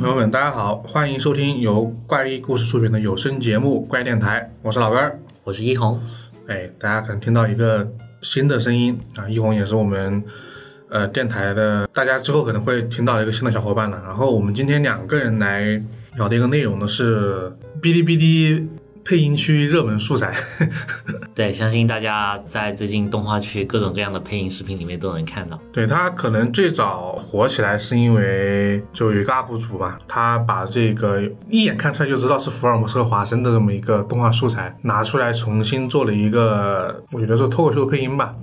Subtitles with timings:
[0.00, 5.20] 朋友们，大家好，欢迎收听由怪异故事出品的有声节目《怪电台》，我是老根儿。
[5.44, 6.00] 我是一红，
[6.46, 7.86] 哎，大家可能听到一个
[8.22, 10.24] 新的声音啊，一红也是我们
[10.88, 14.00] 呃电台的，大家之后可能会听到一个新的小伙伴了。
[14.06, 15.78] 然后我们今天两个人来
[16.16, 18.66] 聊的一个内容呢是哔哩哔哩
[19.04, 20.34] 配音区热门素材。
[21.34, 25.58] 对，相信大家在最近动画区各种各样的配音视频里面都能看到。
[25.72, 38.34] 对他可能最早火起来是因为就有一个 UP 主吧，他把这个一眼看出来就知道是福尔摩斯和华生的这么一个动画素材拿出来重新做了一个，我觉得是脱口秀配音吧，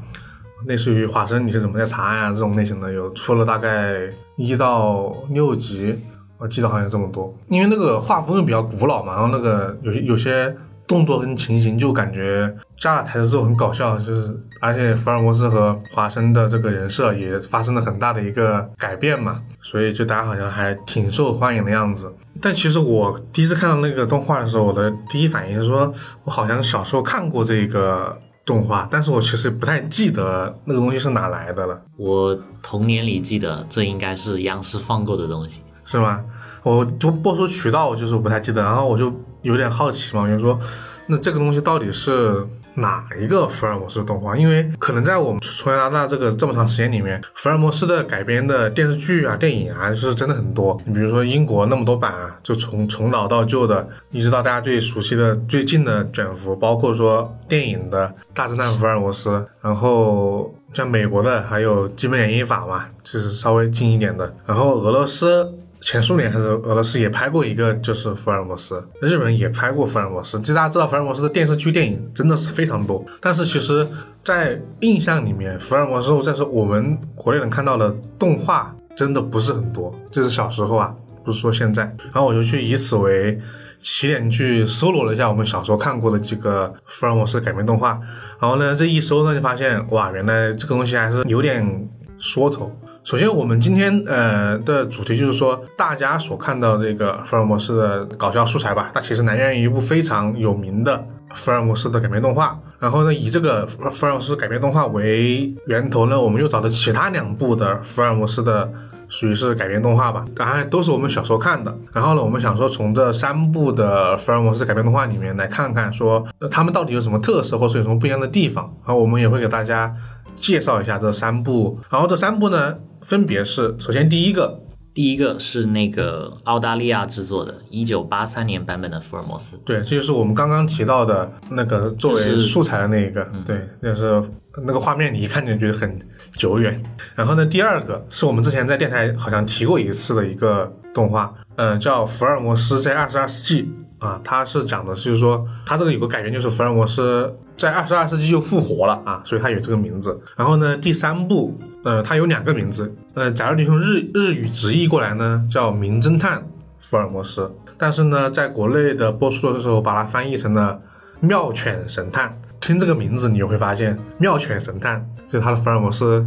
[0.65, 5.99] 类似于华生你是怎么在查案啊这种类型的，有出了大概一到六集，
[6.37, 22.13] 我记得好像有这么多，因为那个画风又比较古老嘛，然后那个有些有些动作跟情形就感觉加了台词之后很搞笑，就是而且福尔摩斯和华生的这个人设也发生了很大的一个改变嘛，所以就大家好像还挺受欢迎的样子。
[22.39, 25.91] 但其实我第一次看到那个动画的时候，我的第一反应是说，
[26.23, 31.81] 我好像小时候看过这个动画，但是我其实不太记得那个东西是哪来的了。
[31.97, 35.61] 我童年里记得这应该是央视放过的东西。
[35.87, 36.23] 是吗？
[36.63, 40.59] 我就播出渠道就是不太记得，然后我就有点好奇嘛，我就说，
[41.07, 44.35] 那这个东西到底是哪一个福尔摩斯动画？
[44.35, 50.77] 因为可能在我们从小到大这个这么长时间里面，福尔摩斯的改编的电视剧啊、电影啊，是真的很多。
[50.83, 59.29] 你比如说英国那么多版啊，就从从老到旧的，一直到大家最熟悉的最近的卷福，包括说电影的《大侦探福尔摩斯》，
[59.61, 65.49] 然后像美国的还有《基本演绎法》嘛，就是稍微近一点的，然后俄罗斯。
[65.87, 68.85] 前苏联还是俄罗斯也拍过一个，就是福尔摩斯。
[68.99, 70.37] 日本也拍过福尔摩斯。
[70.41, 73.01] 其实大家知道，福尔摩斯的电视剧、电影真的是非常多。
[73.21, 73.87] 但是其实，
[74.21, 77.89] 在印象里面，福尔摩斯在说我们国内能看到的
[78.19, 79.97] 动画真的不是很多。
[80.11, 80.93] 就是小时候啊，
[81.23, 81.83] 不是说现在。
[82.11, 83.39] 然后我就去以此为
[83.79, 87.97] 起点去搜罗了一下我们小时候看过的几个福尔摩斯改编动画。
[88.41, 92.77] 然后呢，这一搜呢，就发现哇，原来这个东西还是有点说头。
[93.07, 102.59] 首先，我们今天呃的主题就是说，大家所看到这个福尔摩斯的搞笑素材吧，它其实来源于一部非常有名的福尔摩斯的改编动画。
[102.79, 108.69] 然后呢，以这个福尔摩斯改编动画为源头呢，我们又找了其他两部的福尔摩斯的，
[109.07, 111.73] 属于是改编动画吧，当然都是我们小时候看的。
[111.93, 118.65] 然后呢，我们想说从这三部的福尔摩斯改编动画里面来看看，说他们到底有什么特色，或者有什么不一样的地方。
[118.85, 119.95] 然后我们也会给大家
[120.37, 121.79] 介绍一下这三部。
[121.89, 122.75] 然后这三部呢。
[122.99, 124.59] 分别是，首先第一个，
[124.93, 129.55] 第一个是那个澳大利亚制作的，一九八三年版本的福尔摩斯。
[129.63, 133.25] 对，这就是我们刚刚提到的那个作为素材的那一个。
[133.45, 134.21] 对，就是
[134.65, 135.97] 那个画面，你一看就觉得很
[136.33, 136.83] 久远。
[137.15, 143.63] 然后呢，第二个是我们之前在电台好像提过一次的一个动画，嗯，叫《福尔摩斯在二十二世纪》
[143.99, 150.19] 啊，它是讲的就是说，它这个有个改编，就是福尔摩斯在二十二世纪又复活了啊，所以它有这个名字。
[150.35, 151.57] 然后呢，第三部。
[151.83, 152.93] 呃，它有两个名字。
[153.13, 156.45] 呃，假如你从日日语直译过来呢，叫《名侦探
[156.79, 157.41] 福尔摩斯》。
[157.77, 160.77] 但是呢，在国内的播出的时候，把它翻译成了
[161.25, 162.27] 《妙犬神探》。
[162.59, 164.99] 听这个名字，你就会发现，《妙犬神探》
[165.31, 166.25] 就是他的福尔摩斯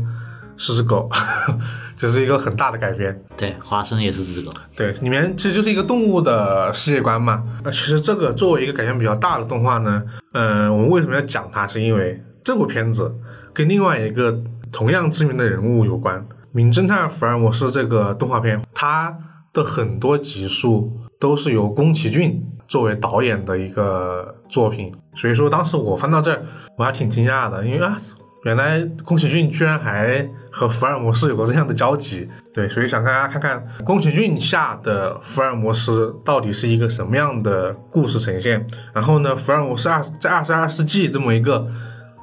[0.60, 1.08] 是只狗，
[1.96, 3.18] 这是一个很大的改编。
[3.36, 4.52] 对，华生也是只狗。
[4.76, 7.42] 对，里面其实就是一个动物的世界观嘛。
[7.64, 10.02] 那其实这个作为一个改编比较大的动画呢，
[10.34, 11.66] 嗯，我们为什么要讲它？
[11.66, 13.12] 是因为这部片子
[13.54, 14.40] 跟另外一个。
[14.72, 16.20] 同样知名的人物有关，
[16.52, 19.12] 《名侦探福尔摩斯》这个动画片，它
[19.52, 26.44] 的很多集数都是由宫崎骏作为导演的一个作品，所以说当时我翻到这儿，
[26.78, 27.96] 我还挺惊讶的，因为啊，
[28.44, 41.66] 原来宫崎骏居然还和福尔摩斯有过这样的交集，对，所以想大家看看宫崎骏下的福尔摩斯到底是一个什么样的故事呈现，然后呢，福尔摩斯二在二十二世纪这么一个。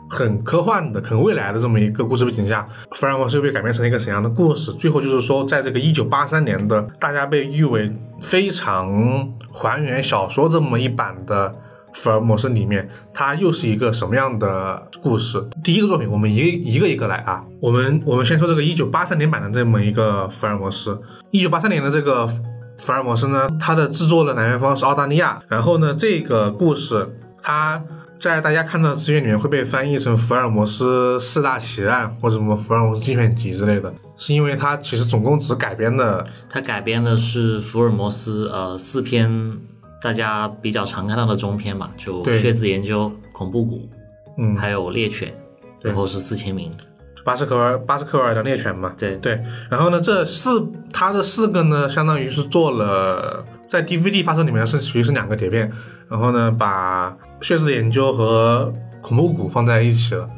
[0.10, 4.72] 很科幻的、很未来的这么一个故事背景下，福尔摩斯又被改编成了一个怎样的故事？
[4.72, 11.54] 最后就是说，在这个一九八三年的大家被誉为非常还原小说这么一版的
[11.94, 15.44] 福尔摩斯里面，它又是一个什么样的故事？
[15.64, 17.44] 第一个作品，我们一一个一个来啊。
[17.60, 21.00] 我们我们先说这个一九八三年版的这么一个福尔摩斯。
[21.32, 25.40] 一九八三年的这个福尔摩斯呢，它的制作的来源方是澳大利亚。
[25.48, 27.84] 然后呢，这个故事它。
[28.20, 39.30] 在大家看到的资源里面会被翻译成《福尔摩斯四大奇案》或者什么《福尔摩斯精选集》之类的，是因为它其实总共只改编的，它改编的是福尔摩斯呃四篇
[40.02, 43.78] 大家比较常看到的中篇嘛，就《血字研究》《恐怖谷》，
[44.38, 45.30] 嗯，还有《猎犬》，
[45.82, 46.72] 然后是四千名。
[47.26, 49.38] 巴斯克尔巴斯克尔的猎犬嘛，对对。
[49.70, 55.70] 然后呢，这四它这四个呢，相当于是做了在 DVD 发售里面是属于是两个碟片，
[56.08, 60.30] 然后呢，把血字的研究和恐怖谷放在一起了，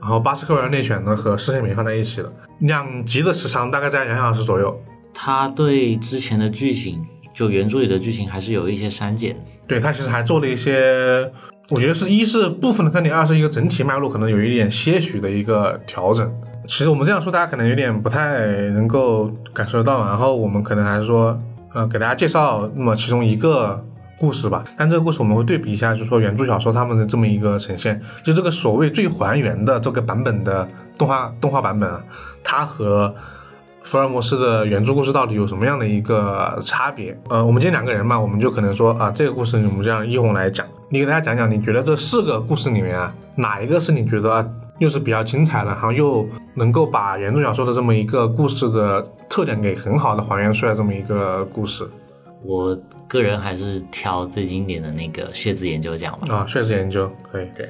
[0.00, 4.80] 然后巴斯克尔猎犬呢和四千名放在一起了，两集的时长大概在两小时左右。
[5.12, 9.36] 他对之前的剧情，就原著里的剧情还是有一些删减。
[9.66, 11.30] 对他其实还做了一些，
[11.70, 16.28] 我觉得是一是部分的删减，二是一个整体脉络可能有一点些许的一个调整。
[16.66, 20.04] 其实我们这样说，大家可能有点不太能够感受得到。
[20.06, 21.40] 然后我们可能还是说，
[21.72, 23.84] 呃，给大家介绍那么其中一个
[24.18, 24.64] 故事吧。
[24.76, 30.66] 但这个故事我们会对比一下，就是说原著小说他们的这么一个呈现，就这个所谓最还原的这个版本的
[30.98, 32.02] 动画动画版本啊，
[32.42, 33.14] 它和。
[33.82, 37.16] 福尔摩斯的原著故事到底有什么样的一个差别？
[37.28, 44.48] 呃，我们今天两个人嘛，我们就可能说啊，这个故事我们这样一红来讲，你给大家讲讲，你觉得这四个故事里面啊，哪一个是你觉得
[44.78, 51.88] 又是比较精彩的，然后又能够把原著小说的这么一个故事的特点给很好的还原出来这么一个故事？
[52.42, 52.78] 我
[53.08, 56.34] 个人还是挑最经典的那个血字研究讲吧。
[56.34, 57.46] 啊，血字研究可以。
[57.54, 57.68] 对。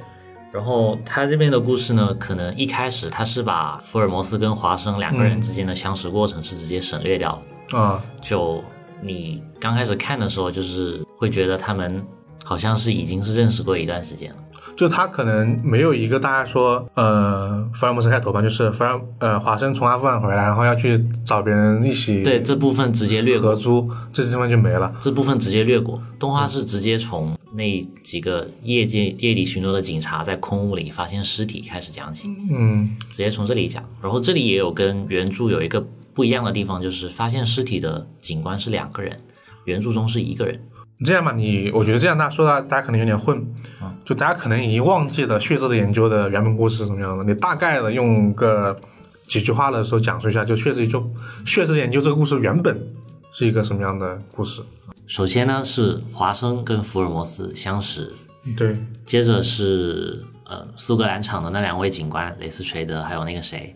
[0.53, 7.31] 然后他这边的故事呢，可能一开始他是把福尔摩斯跟华生两个人之间的相识过程是直接省略掉
[7.71, 8.03] 了啊。
[8.21, 8.63] 就
[9.01, 12.05] 你刚开始看的时候，就是会觉得他们
[12.45, 14.39] 好像是已经是认识过一段时间了。
[14.77, 24.95] 就他可能没有一个大家说，呃，福尔摩斯开头吧，就是福尔呃华生从阿富汗回来，然后要去找别人一起对这部分直接略合租，这地方就没了。
[25.01, 33.83] 这部分直接略过，动画是直接从那几个夜间夜里巡逻的警察在空屋里发现尸体开始讲起，嗯，直接从这里讲。
[34.03, 35.85] 然后这里也有跟原著有一个
[36.15, 39.19] 不一样的地方，就是发现尸体的警官是两个人，
[39.65, 40.61] 原著中是一个人。
[41.05, 43.43] 这样吧，你我觉得这样大家说到，大家可能有点混，
[44.05, 47.25] 就大家可能已经忘记了血字的研究的原本故事是什么样的。
[47.25, 48.79] 你大概的用个
[49.27, 51.11] 几句话的时候讲述一下，就血字就
[51.47, 52.79] 血字研究这个故事原本
[53.33, 54.61] 是一个什么样的故事？
[55.07, 58.13] 首先呢是华生跟福尔摩斯相识，
[58.57, 58.77] 对，
[59.07, 63.75] 接着是呃苏格兰场的那两位警官雷斯垂德还有那个谁，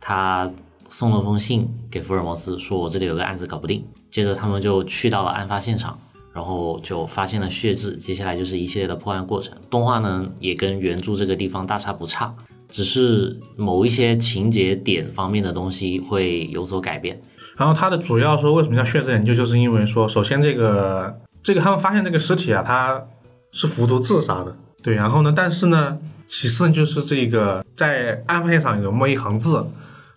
[0.00, 0.50] 他
[0.88, 3.86] 送了封信给福尔摩斯，说我这里有个案子搞不定。
[4.10, 5.98] 接着他们就去到了案发现场。
[6.34, 9.56] 然后就发现了血渍，接下来就是一系列的破案过程。
[9.70, 12.34] 动画呢也跟原著这个地方大差不差，
[12.68, 17.22] 只是某一些情节点方面的东西会有所改变。
[17.56, 23.06] 然后它的主要说为什么叫血渍研究，就是因为说，首先这个这个他们发现这个尸体啊，他
[23.52, 24.96] 是服毒自杀的，对。
[24.96, 25.96] 然后呢，但是呢，
[26.26, 29.64] 其次就是这个在案发现场有那么一行字。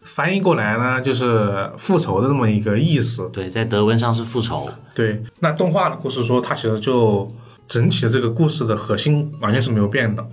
[0.08, 3.30] 翻译过来呢，就是复仇的这么一个意思。
[3.32, 4.70] 对，在德文上是复仇。
[4.96, 7.30] 对，那动画的故事说，它其实就
[7.68, 10.26] 整体的这个故事的核心完全是没有变的。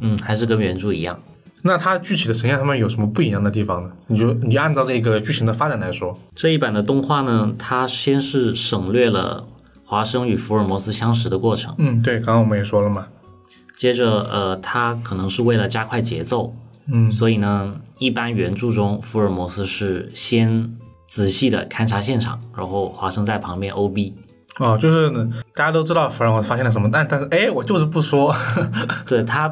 [0.00, 1.18] 嗯，还是跟原著一样。
[1.62, 3.90] 那它具体的呈现上面有什么不一样的地方呢？
[4.08, 9.46] 你就你按照这个剧情的发展来说，这一版的动画呢，它先是省略了
[9.84, 11.74] 华生与福尔摩斯相识的过程。
[11.78, 13.06] 嗯，对，刚刚我们也说了嘛。
[13.74, 16.54] 接着，呃，它可能是为了加快节奏。
[16.92, 24.14] 嗯，所以呢，一般原著中福尔摩斯是先仔细的勘察现场，然后华生在旁边 O B。
[24.58, 25.10] 哦，就是
[25.54, 28.34] 大家都知道福尔摩斯发现了什么，但但是哎，我就是不说。
[29.08, 29.50] 对他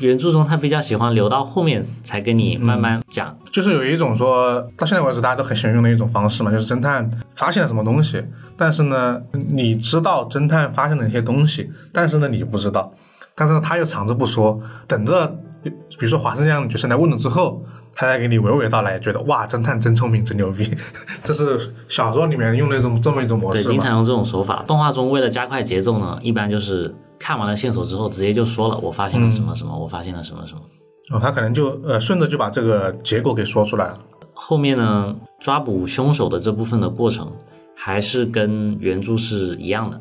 [0.00, 8.24] 原著中他比较喜欢留到后面才跟你慢慢讲，就是有一种说到现在为止大家都很喜欢用的一种方式嘛，就是侦探发现了什么东西，
[8.56, 12.90] 但是呢，你知道侦探发现了一些东西，但是呢你不知道，
[13.34, 15.38] 但是呢他又藏着不说，等着。
[15.70, 17.62] 比如说华生这样的角色来问了之后，
[17.94, 20.70] 他再给你娓娓道来，觉得哇，侦探真聪明，真牛逼。
[21.24, 23.64] 这是小说里面用的一种这么一种模式。
[23.64, 24.62] 对，经常用这种手法。
[24.66, 30.60] 动画中为了加快节奏呢，一般就是看完了线索之后，直接就说了，我发现了什么什么，我发现了什么什么。
[31.12, 33.98] 哦，他可能就呃顺着就把这个结果给说出来了。
[34.34, 37.32] 后面呢，抓捕凶手的这部分的过程
[37.74, 40.00] 还是跟原著是一样的。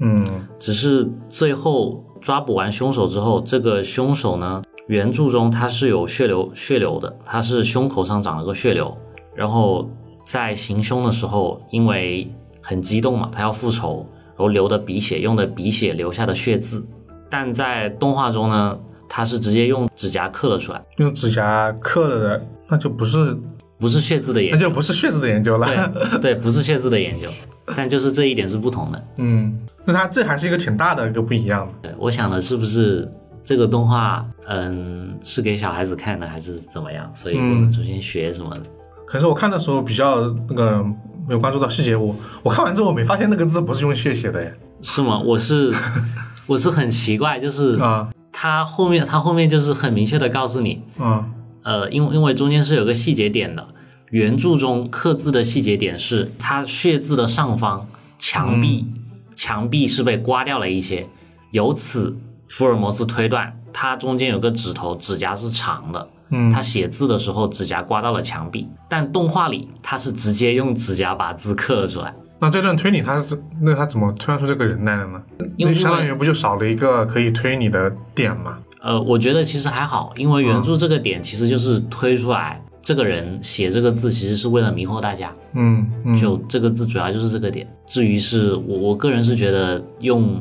[0.00, 4.62] 嗯，只是最后抓捕完凶手之后，这个凶手呢。
[4.86, 8.94] 原著中他是有血流血流的，他是胸口上长了个血流，
[9.34, 9.88] 然后
[10.26, 16.84] 在行凶的时候，因为很激动嘛，他要复仇，然后流的鼻血，用的鼻血留下的血渍，
[17.30, 23.34] 但在动画中呢，他是直接用指甲刻了出来，用指甲刻了的，那就不是
[23.78, 25.66] 不是血渍的研究，那就不是血渍的研究了，
[26.20, 27.26] 对对，不是血渍的研究，
[27.74, 33.10] 但就是这一点是不同的，嗯，那他这还是一个挺大的一个不一样的，对，我想的是不是？
[33.44, 37.08] 这个动画，嗯，是给小孩子看的还是怎么样？
[37.14, 38.62] 所以不能出现学什么的。
[39.06, 40.82] 可是我看的时候比较那个
[41.28, 45.20] 没有关注到细节，我我看完之后我没发现那个字不是用血写的，是吗？
[45.20, 45.72] 我是
[46.46, 51.24] 我是很奇怪，就是啊，他后面他后面就是很明确的告诉你，嗯
[51.62, 53.66] 呃，因为因为中间是有个细节点的，
[54.10, 57.86] 原著中刻字的细节点是它血字的上方
[58.18, 58.86] 墙壁、
[59.34, 61.06] 墙壁是被刮掉了一些，
[61.52, 62.16] 由此
[62.48, 66.08] 福尔摩斯推断他中间有个指头指甲是长的。
[66.30, 72.12] 嗯他写字的时候指甲刮到了墙壁，但动画里他是直接用指甲把字刻了出来。
[72.40, 75.22] 那这段推理他是那他怎么推断出这个人来的呢？
[75.56, 78.58] 因为相当于不就少了一个可以推理的点吗？
[78.80, 87.66] 呃，我觉得其实还好，因为原著这个点其实就是推出来，这个人写这个字其实是为了迷惑大家，嗯嗯，就这个字主要就是这个点。
[87.86, 90.40] 至于是我我个人是觉得用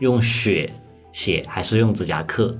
[0.00, 0.70] 用血
[1.12, 2.54] 写还是用指甲刻，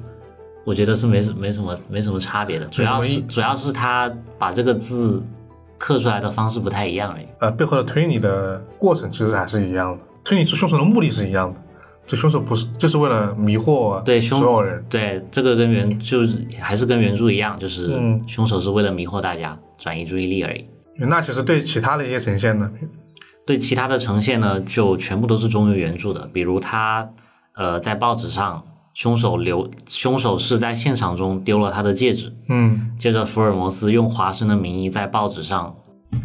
[0.65, 5.23] 我觉得是没什没什么没什么差别的，主要是主要是他把这个字
[5.79, 7.27] 刻出来的方式不太一样而已。
[7.39, 11.61] 呃背后的推理的过程其实还是一样的，推理出凶手的目的是一样的，
[12.07, 14.85] 这凶手不是就是为了迷惑对凶所有人。
[14.89, 20.65] 对，这个跟原就是还是跟原著一样，就是嗯凶手是为了迷惑大家，转移注意力而已。
[20.97, 22.71] 那其实对其他的一些呈现呢，
[23.47, 26.29] 对其他的呈现呢，就全部都是忠于原著的。
[26.31, 27.09] 比如他
[27.61, 28.65] 呃在报纸上，
[28.95, 35.77] 凶手留凶手是在现场中丢了他的戒指，嗯接着福尔摩斯用华生的名义在报纸上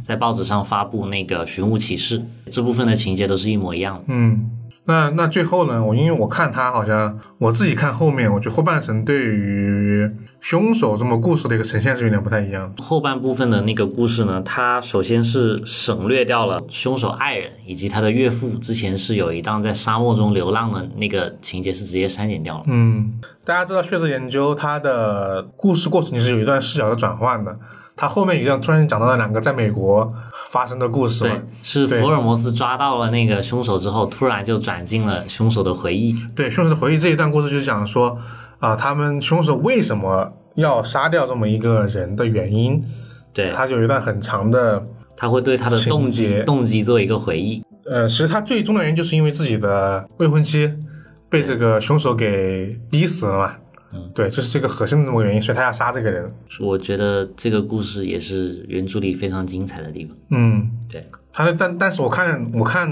[0.01, 4.04] 在报纸上发布那个寻物启事，这部分的情节都是一模一样的。
[4.08, 4.50] 嗯，
[4.88, 12.72] 那那最后呢，我因为我看他好像我自己看后面，我觉得后半程对于凶手这么故事的一个呈现是有点不太一样。
[12.77, 22.63] 后半部分的那个故事呢，它首先是省略掉了凶手爱人以及他的岳父之前是有一档在沙漠中流浪的那个情节是直接删减掉了。
[22.68, 27.58] 嗯，大家知道血色研究它的故事过程其实有一段视角的转换的，
[27.98, 30.14] 它后面一段突然讲到了两个在美国
[30.50, 31.30] 发生的故事
[31.64, 36.14] 是福尔摩斯抓到了那个凶手之后，突然就转进了凶手的回忆。
[36.36, 38.18] 对，凶手的回忆这一段故事就是讲说
[38.60, 42.84] 啊、他们凶手为什么要杀掉这么一个人的原因，
[43.32, 44.82] 对，他就有一段很长的
[45.16, 47.64] 他会对他的动机动机做一个回忆。
[47.86, 50.72] 呃，其实他最终的原因就是因为自己的未婚妻
[51.30, 53.56] 被这个凶手给逼死了嘛。
[53.96, 56.30] 嗯，对，这是这个核心的这么个原因，所以他要杀这个人。
[56.60, 60.18] 我觉得这个故事也是原著里非常精彩的地方。
[60.32, 62.90] 嗯，对，他的但但是我看我看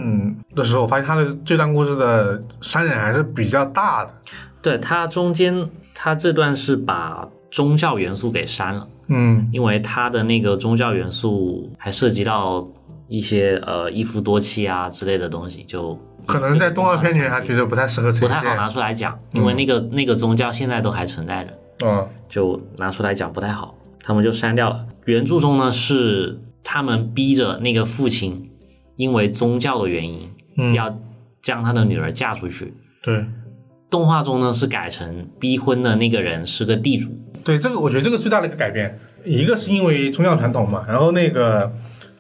[0.56, 4.14] 的时候，我发现他的这段故事的删减还是比较大的。
[4.62, 8.88] 对，他中间他这段是把宗教元素给删了。
[9.08, 12.66] 嗯因为他的那个宗教元素还涉及到
[13.10, 18.56] 一些呃一夫多妻啊之类的东西，就可能在动画片里面，他觉得不太适合呈不太好。
[18.56, 21.54] 拿出来讲，因为那个、那个宗教现在都还存在着，
[21.86, 24.86] 嗯就拿出来讲不太好，他们就删掉了。
[25.06, 28.50] 原著中呢是他们逼着那个父亲，
[28.96, 30.98] 因为宗教的原因，嗯，要
[31.42, 32.74] 将他的女儿嫁出去。
[33.04, 33.26] 对
[33.90, 37.10] 动画中呢是改成逼婚的那个人是个地主，
[37.44, 41.72] 对，这个我觉得这个最大的一个改变，一个是因为宗教传统嘛，然后那个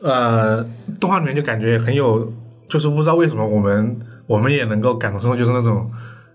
[0.02, 0.64] 呃，
[1.00, 2.32] 动画里面就感觉很有，
[2.70, 5.90] 就是不知道为什么我们我们也能够感同身受，就是那种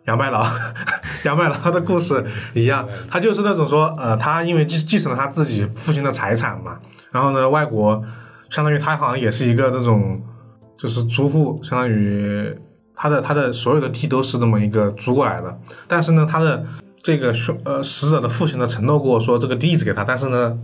[0.07, 0.45] 杨白劳
[1.25, 6.79] 杨白劳的故事一样，他就是那种说呃，他因为继继承了他自己父亲的财产嘛，
[7.11, 8.03] 然后呢，外国
[8.49, 10.21] 相当于他好像也是一个这种
[10.77, 12.57] 就是租户，相当于
[12.95, 16.65] 他的他的所有的地都是这么一个租过来的，但是呢，他的
[17.03, 20.57] 这个呃死者的父亲呢承诺过说这个地址给他，但是呢，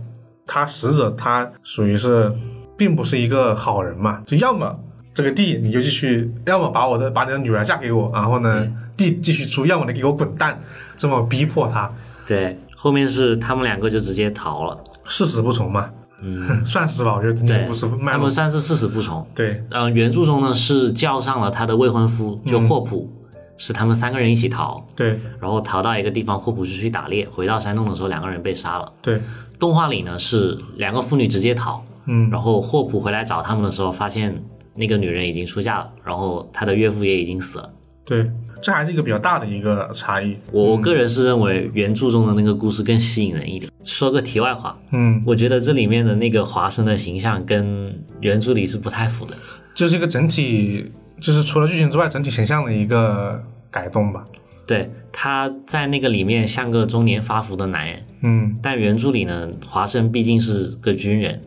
[0.45, 2.33] 他死者他属于是
[2.77, 4.77] 并不是一个好人嘛，就要么
[5.15, 8.67] 这个地你就继续，要么把我的把你的女儿嫁给我，然后呢
[8.97, 10.59] 地继续租，要么你给我滚蛋，
[10.97, 11.89] 这么逼迫他，
[12.27, 15.89] 对，后面是他们两个就直接逃了，誓死不从嘛，
[16.21, 19.25] 嗯， 算是吧，我觉得整体对故事，脉络他们，算是誓死不从。
[19.33, 23.09] 对，嗯、原著中呢是叫上了他的未婚夫，就霍普，
[23.57, 25.17] 是他们三个人一起逃，对。
[25.39, 28.91] 然后逃到一个地方，霍普是去打猎，回到山洞的时候两个人被杀了。
[29.01, 29.21] 对，
[29.57, 32.29] 动画里呢是两个妇女直接逃，嗯。
[32.29, 34.43] 然后霍普回来找他们的时候，发现
[34.75, 37.69] 那个女人已经出嫁了，然后她的岳父也已经死了。
[38.05, 38.29] 对，
[38.61, 43.71] 这还是一个比较大的一个差异，我我个人是认为原著中的那个故事更吸引人一点。
[43.83, 49.35] 说个题外话，嗯，我觉得这里面的那个华生的形象跟原著里是不太符的。
[49.73, 54.23] 就是一个整体，就是除了剧情之外，整体形象的一个改动吧，
[54.67, 61.41] 对，他在那个里面像个中年发福的男人，嗯但原著里呢，华生毕竟是个军人。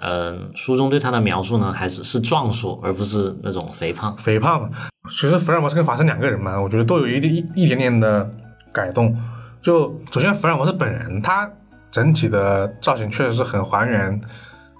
[0.00, 4.16] 嗯，书中对他的描述呢，还是是壮硕，而不是那种肥胖。
[4.16, 4.68] 肥胖嘛。
[5.08, 8.28] 其实福尔摩斯跟华生两个人嘛，我觉得都有一点一一点点的
[8.72, 9.16] 改动。
[9.62, 11.50] 就首先福尔摩斯本人，他
[11.90, 14.20] 整体的造型确实是很还原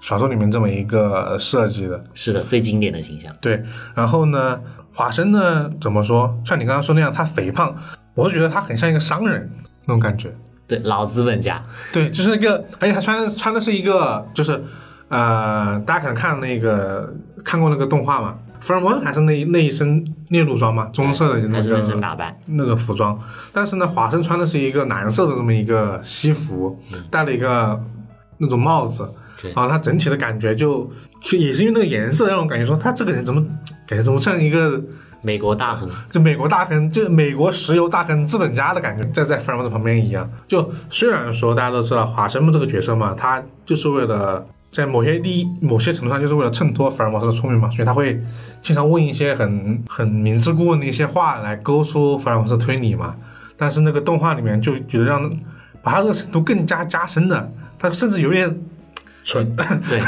[0.01, 2.03] 小说里面这么一个设计的。
[2.13, 3.33] 是的，最经典的形象。
[3.41, 3.63] 对，
[3.95, 4.59] 然后呢，
[4.93, 6.37] 华生呢怎么说？
[6.45, 7.75] 像你刚刚说那样，他肥胖，
[8.13, 9.49] 我是觉得他很像一个商人
[9.85, 10.35] 那种感觉。
[10.67, 11.61] 对，老资本家，
[11.93, 14.59] 对，就是一个，而且他穿穿的是一个，就是
[15.07, 23.17] 呃，大家可能看那个看过那个动画嘛，福尔摩斯还是那那一身猎鹿装嘛，棕色的那还是那身个打扮，那个服装，
[23.53, 26.79] 但是呢，华生穿的是一个蓝色的这么一个西服，
[27.11, 27.79] 戴了一个
[28.39, 29.07] 那种帽子，
[29.53, 30.89] 然后他整体的感觉就
[31.21, 33.39] 就也是因为那个颜色让我感觉说他这个人怎么
[33.87, 34.81] 感觉怎么像一个
[35.21, 40.27] 美国大亨，就美国大亨，就美国石油大亨资本家的感觉，在在福尔摩斯旁边一样。
[40.47, 44.45] 就虽然说大家都知道华生这个角色嘛，他就是为了
[44.75, 48.21] 在某些第一某些程度上就是为了衬托福尔摩斯的聪明嘛，所以他会
[48.61, 53.15] 经常问一些很很明知故问的一些话来勾出福尔摩斯的推理嘛。
[53.55, 55.31] 但是那个动画里面就觉得让
[55.81, 58.53] 把他这个程度更加加深的，他甚至有点
[59.23, 59.55] 蠢。
[59.87, 60.01] 对，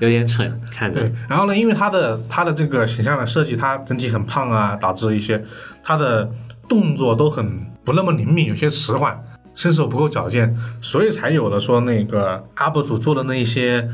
[0.00, 5.44] 有点蠢，看着对，然后呢，因为他的他的这个形象的设计，他整体很胖啊，导致一些
[5.82, 6.32] 他的
[6.66, 9.22] 动作都很不那么灵敏，有些迟缓，
[9.54, 13.86] 身手不够矫健，所以才有了说那个 UP 主做的那一些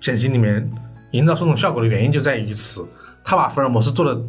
[0.00, 0.70] 剪辑里面
[1.12, 2.86] 营造出这种效果的原因就在于此，
[3.22, 4.20] 他把福尔摩斯做的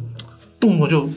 [0.60, 1.08] 动作就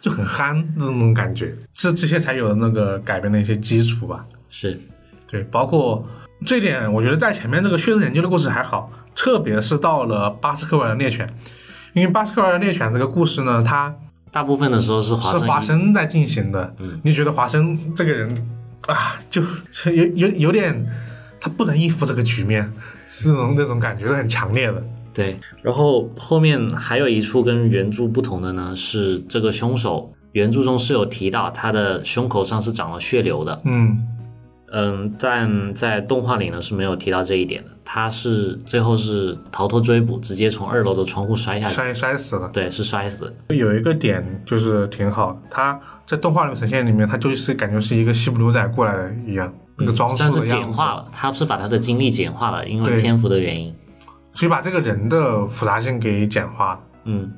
[0.00, 4.26] 就很憨的那种感觉，这这些才有了那个改编的一些基础吧。
[4.48, 4.80] 是。
[5.26, 6.04] 对，包括
[6.44, 11.32] 这一点，我觉得在前面这个血色研究的故事还好，特别是到了巴斯克维尔的猎犬，
[11.92, 13.94] 因为巴斯克维尔猎犬这个故事呢，它
[14.32, 18.28] 大部分的时候是华是生一华生在进行的，嗯，你觉得华生这个人
[18.88, 19.40] 啊，就
[19.70, 20.84] 就有有有点
[21.40, 22.72] 他不能应付这个局面，
[23.12, 24.82] 是那种那种感觉是很强烈的。
[25.12, 34.06] 对，然后后面还有一处跟原著不同的呢，是这个凶手原著中是有提到他的胸口上是长了血流的，嗯，
[34.72, 42.48] 嗯，但在动画里呢是没有提到这一点的，他是最后是逃脱追捕，直接从二楼的窗户摔下去，摔摔死了。
[42.52, 45.78] 对，是摔死，有一个点就是挺好，他
[46.10, 50.44] 在动画里面呈现里面，他就是感觉是一个西部牛仔过来的一样，那个装算是束。
[50.44, 53.72] 简化了，他是把他的经历简化了，因为对篇幅的原因，
[54.34, 56.80] 所以把这个人的复杂性给简化了。
[57.04, 57.30] 嗯，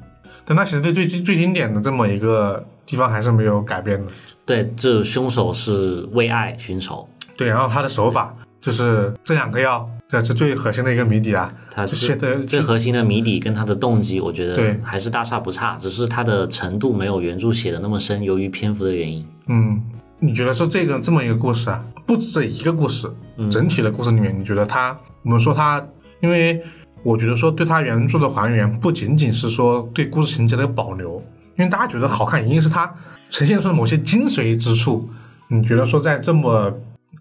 [0.46, 4.10] 但他其实对最最经典的这么一个地方还是没有改变的。
[4.46, 7.06] 对，这凶手是为爱寻仇，
[7.36, 11.52] 对，然后他的手法就是这两个药，这是最核心的一个谜底啊。
[11.68, 19.26] 他就写的最核心的谜底跟它的动机，我觉得对得还是大差不差，只是它的程度没有原著写的那么深，由于篇幅的原因。
[19.48, 19.82] 嗯，
[20.20, 23.10] 你觉得说这个这么一个故事啊，不止这一个故事，
[23.50, 25.84] 整体的故事里面，你觉得它，我们说它，
[26.20, 26.62] 因为
[27.02, 31.20] 我觉得说对它原著的还原，不仅仅是说对故事情节的保留，
[31.56, 32.94] 因为大家觉得好看，一定是它
[33.28, 35.10] 呈现出的某些精髓之处。
[35.48, 36.72] 你觉得说在这么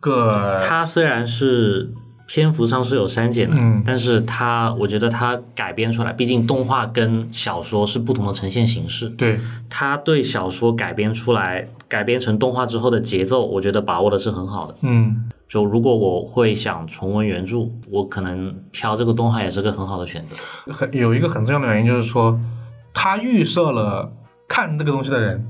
[0.01, 1.93] 个它虽然是
[2.27, 14.75] 篇幅上是有删减的，嗯但是它我觉得它改编出来，毕竟动画跟小说是不同的呈现形式，对它对小说改编出来，改编成动画之后的节奏，我觉得把握的是很好的。
[14.81, 20.33] 嗯就如果我会想重温原著，我可能挑这个动画也是个很好的选择。
[20.71, 22.39] 很有一个很重要的原因就是说，
[22.93, 24.09] 他预设了
[24.47, 25.45] 看这个东西的人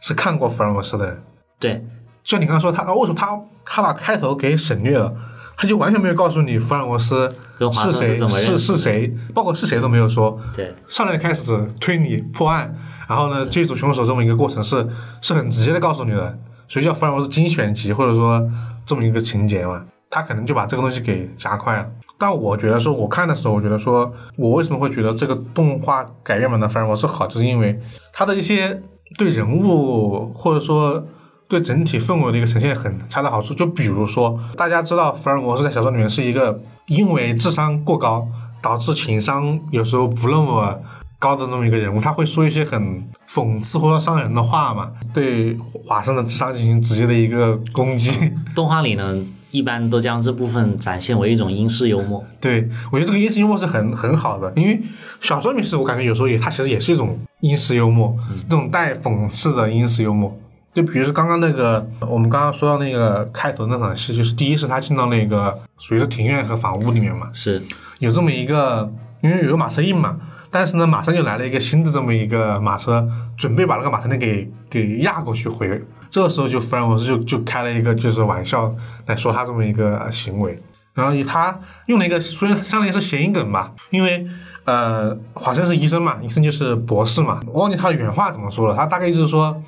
[0.00, 1.22] 是看过福尔摩斯的人。
[1.60, 1.86] 对，
[2.24, 5.12] 就你刚刚说他啊，为什么他他把开头给省略了？
[5.56, 7.28] 他就完全没有告诉你福尔摩斯
[7.60, 10.36] 是谁是是是谁，包括是谁都没有说。
[10.52, 11.44] 对，上来开始
[11.80, 12.74] 推理破案，
[13.08, 14.84] 然后呢追逐凶手这么一个过程是
[15.20, 18.44] 是很直接的告诉你的，所以叫福尔摩斯精选集或者说
[18.84, 21.86] 这么一个情节嘛，他可能就把这个东西给加快了。
[22.18, 27.80] 但我觉得说，我看的时候，我觉得说我为什么会觉得这个动画改编版的福尔摩斯好，就是因为
[28.12, 28.82] 他的一些
[29.16, 31.06] 对人物或者说
[31.54, 33.54] 对整体氛围的一个呈现很恰到好处。
[33.54, 38.26] 就比如说，大家知道福尔摩斯在小说里面是一个因为智商过高
[38.60, 40.80] 导致情商有时候不那么
[41.20, 48.10] 高的那么一个人物，他会说一些很讽刺或者伤人的话嘛，对华生的智商进行直接的一个攻击。
[48.52, 49.16] 动画里呢，
[49.52, 52.24] 一般都将这部分展现为一种英式幽默。
[52.40, 54.82] 对我觉得这个英式幽默是很很好的，因为
[55.20, 58.14] 小说里面是我感觉有时候也它其实也是一种英式幽默，
[58.50, 60.36] 这种带讽刺的英式幽默。
[60.74, 67.62] 就比如说刚刚那个，我们刚刚说到那个开头那场戏，就是第一是他进到那个属于是庭院和房屋里面嘛，是，
[68.00, 70.16] 有这么一个，因为有个马车印嘛，
[70.50, 75.80] 但是呢，马上就来了一个新的这么一个马车，准备把那个马车链给给压过去回。
[76.10, 78.72] 这个时候就福尔摩斯就就开了一个就是玩笑
[79.06, 80.60] 来说他这么一个行为，
[80.92, 81.56] 然后以他
[81.86, 84.26] 用了一个虽然相当于是谐音梗吧，因为
[84.64, 89.60] 呃华生是医生嘛，医生就是博士嘛，我忘记他的原话怎么说了，他大概就是说，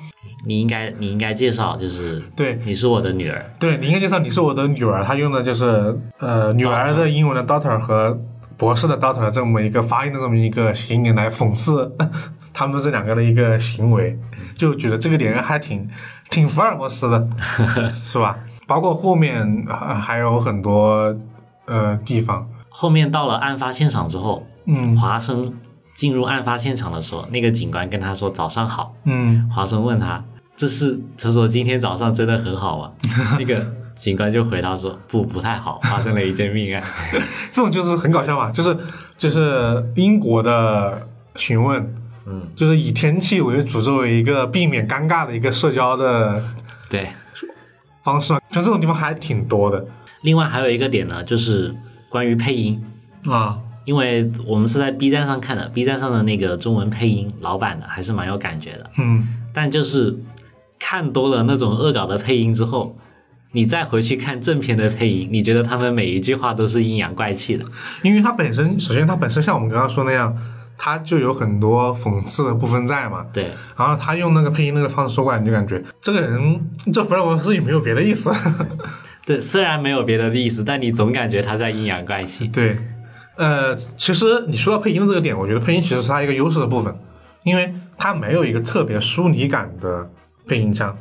[0.45, 3.45] 你应该你应该介绍，就是对你是我的女儿。
[3.59, 8.17] 对，你应该介绍你是我的女儿，他用的就是呃女儿的英文的 daughter 和
[8.57, 11.91] 博士的 daughter 这么一个发音的这么一个谐音来讽刺
[12.53, 14.17] 他们这两个的一个行为，
[14.55, 15.87] 就觉得这个点还挺
[16.29, 17.27] 挺福尔摩斯的，
[18.03, 18.37] 是吧？
[18.65, 21.15] 包括后面、呃还有很多
[21.65, 25.53] 呃地方，后面到了案发现场之后，嗯华生
[25.97, 30.23] 进入案发现场的时候，那个警官跟他说早上好，嗯华生问他
[30.55, 32.91] 这是他说今天早上真的很好吗？
[33.39, 36.83] 那个警官就回答说不不太好，发生了一件命案。
[37.51, 38.77] 这种就是很搞笑嘛，就是
[39.17, 41.95] 就是英国的询问，
[42.27, 46.43] 嗯，就是以天气为主作为一个避免尴尬的一个社交的
[46.89, 47.09] 对。
[48.03, 49.85] 方式嘛，像这种地方还挺多的
[50.21, 51.75] 另外还有一个点呢，就是
[52.07, 52.81] 关于配音，
[53.25, 53.57] 啊。
[53.87, 58.91] 因为我们是在 B 站上看的，B 站上的那个中文配音老版的还是蛮有感觉的。
[58.97, 60.13] 嗯，但就是
[60.77, 62.97] 看多了那种恶搞的配音之后，
[63.53, 67.63] 你再回去看正片的配音，你觉得他们每一句话都是阴阳怪气的。
[68.03, 70.35] 因为它本身，首先它本身像我们刚刚说那样，
[70.77, 73.25] 它就有很多讽刺的部分在嘛。
[73.31, 73.45] 对，
[73.77, 76.59] 然后他用那个配音那个方式说过来，你就感觉这个人
[76.91, 78.33] 这福尔摩斯也没有别的意思。
[79.25, 82.47] 对，虽然没有别的意思，但你总感觉他在阴阳怪气。
[82.49, 82.77] 对，
[83.37, 86.93] 呃，其实你说到配音的这个点，我觉得配音其实是它一个优势的部分，
[87.43, 90.09] 因为它没有一个特别疏离感的
[90.47, 90.95] 配音腔。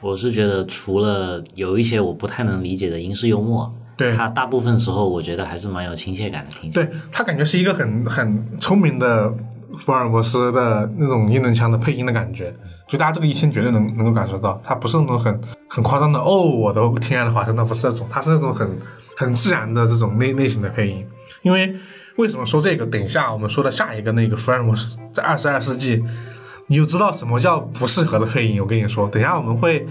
[0.00, 6.70] 我是觉得除了有一些我不太能理解的英式幽默，对它大部分时候我觉得还是蛮有亲切感的，听。
[6.72, 9.32] 对他感觉是一个很很聪明的
[9.78, 12.54] 福尔摩斯的那种英伦腔的配音的感觉，
[12.88, 18.68] 就大家这个一听绝对能能够感受到，他不是那种很很夸张的哦，我的天爱的华生，那不是那种，他是那种很
[19.16, 21.06] 很自然的这种类类型的配音。
[21.42, 21.74] 因为
[22.16, 22.86] 为什么说这个？
[22.86, 26.02] 等一下我们说的下一个那个福尔摩斯在二十二世纪，
[26.68, 28.60] 你就知道什么叫不适合的配音。
[28.60, 29.86] 我跟你说，等一下我们会。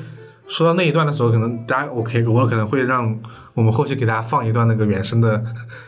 [0.45, 3.17] 说到那一段的时候，可能大家我可以，我可能会让
[3.53, 5.41] 我们后期给大家放一段那个原声的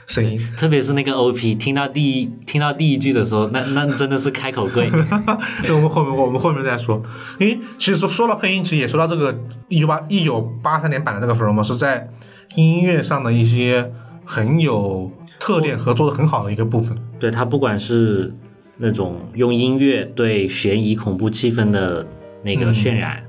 [0.07, 4.89] 声音， 特别是那个 OP，听到第一听到第一句的时候，那那真的是开口跪。
[5.67, 7.03] 那 我们后面我们后面再说，
[7.37, 12.09] 因为其实说说到配音，其实也说到这个一九八一九八三年版的这个福尔摩斯在
[12.55, 13.91] 音乐上的一些
[14.23, 16.97] 很有特点和做的很好的一个部分。
[17.19, 18.33] 对他不管是
[18.77, 22.05] 那种用音乐对悬疑恐怖气氛的
[22.43, 23.23] 那个渲染，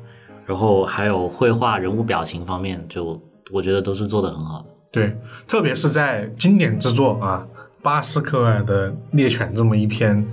[0.44, 4.66] 然后还有绘画人物表情方面，就我觉得都是做的很好的。
[4.90, 5.16] 对，
[5.46, 7.46] 特别是在经典之作啊，
[7.82, 10.26] 巴斯克尔的《猎犬》这么一篇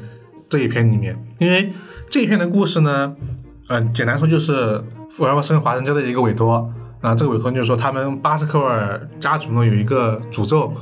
[0.50, 1.72] 这一篇里面，因为
[2.10, 3.16] 这一篇的故事呢，
[3.68, 10.74] 呃，简单说就是福尔摩斯跟华生交的一个委托那，这个委托就是说他们巴斯克尔家族呢有一个诅咒，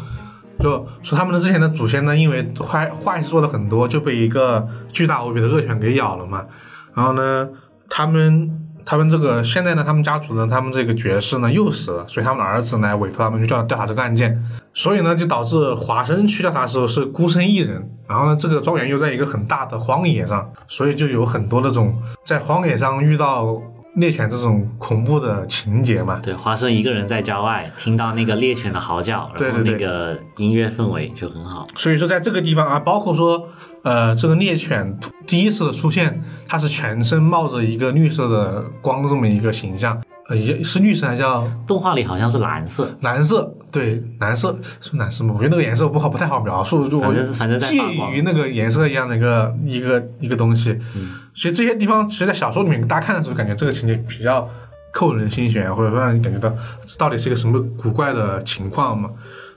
[0.61, 6.45] 就说他们的之前的祖先呢，因为坏坏事做的很多，就被一个巨大无比的恶犬给咬了嘛，
[6.93, 7.49] 然后呢，
[7.89, 8.57] 他们。
[8.83, 14.43] 他们这个现在呢，他们家族呢，他们这个爵士呢又死了，所以他们的儿子呢委托他们去调调查这个案件，
[14.73, 21.95] 所以呢就导致华生去调查的时候是孤身一人，然后呢这个庄园又在一个很大的荒野上，所以就有很多那种
[22.25, 23.61] 在荒野上遇到
[23.95, 26.19] 猎犬这种恐怖的情节嘛。
[26.23, 31.65] 对，花生一个人在郊外听到那个猎犬的嚎叫，然后那个音乐氛围就很好。
[31.75, 33.49] 所以说在这个地方啊，包括说
[33.83, 40.01] 呃这个猎犬第一次的出现，它是全身冒着一个绿色的光的这么一个形象，
[40.31, 45.33] 呃也是绿色还叫动画里好像是蓝色，蓝色，对，蓝色是蓝色吗？
[45.35, 47.77] 我觉得那个颜色不好，不太好描述，就我反正是反正在介
[48.13, 50.71] 于那个颜色一样的一个一个一个东西。
[50.95, 54.49] 嗯，所以这些地方，其实，在小说里面，大家看的时候，感觉这个情节比较
[54.93, 56.49] 扣人心弦，或者说让你感觉到
[56.85, 59.09] 这到底是一个什么古怪的情况嘛。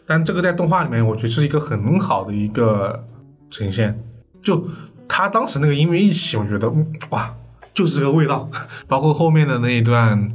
[0.06, 3.04] 但这个在动画里面，我觉得是一个很好的一个
[3.50, 3.98] 呈现。
[4.42, 4.68] 就
[5.08, 7.34] 他当时那个音乐一起，我觉得嗯哇，
[7.72, 8.50] 就是这个味道。
[8.86, 10.30] 包括后面的那一段，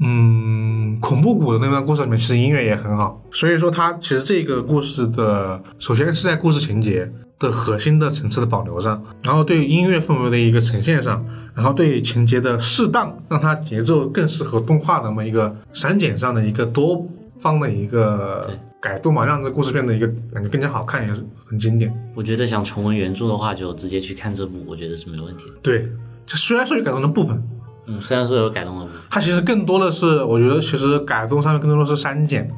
[0.00, 3.22] 嗯，恐怖谷的那段故事里面，其实音乐也很好。
[3.32, 17.04] 所以说，它其实这个故事的，首先是在故事情节的核心的层次的保留上，然后对音乐氛围的一个呈现上，然后对情节的适当，让它节奏更适合动画那么一个删减上的一个多
[17.40, 18.48] 方的一个
[18.80, 21.92] 改动嘛，让这故事变得一个感觉更加好看，也是很经典。
[22.14, 25.54] 我觉得想重温原著的话，就直接去看这部，我觉得是没问题的。
[25.60, 25.88] 对，
[26.24, 27.42] 这虽然说有改动的部分，
[27.88, 32.50] 嗯，虽然说有改动的部分，它其实更多的是，我觉得其实改动上面更多的是删减，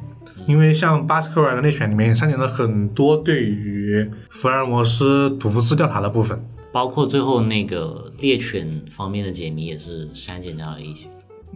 [0.47, 6.39] 因为像巴斯克尔的内选里面也删减了很多对于福尔摩斯毒斯调查的部分。
[6.71, 11.07] 包括最后那个猎犬方面的解谜也是删减掉了一些。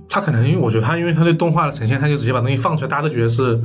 [0.10, 3.60] 他可能因为我觉得他因为他对动画的呈现，他就直接把东西放出来，大家都觉得是。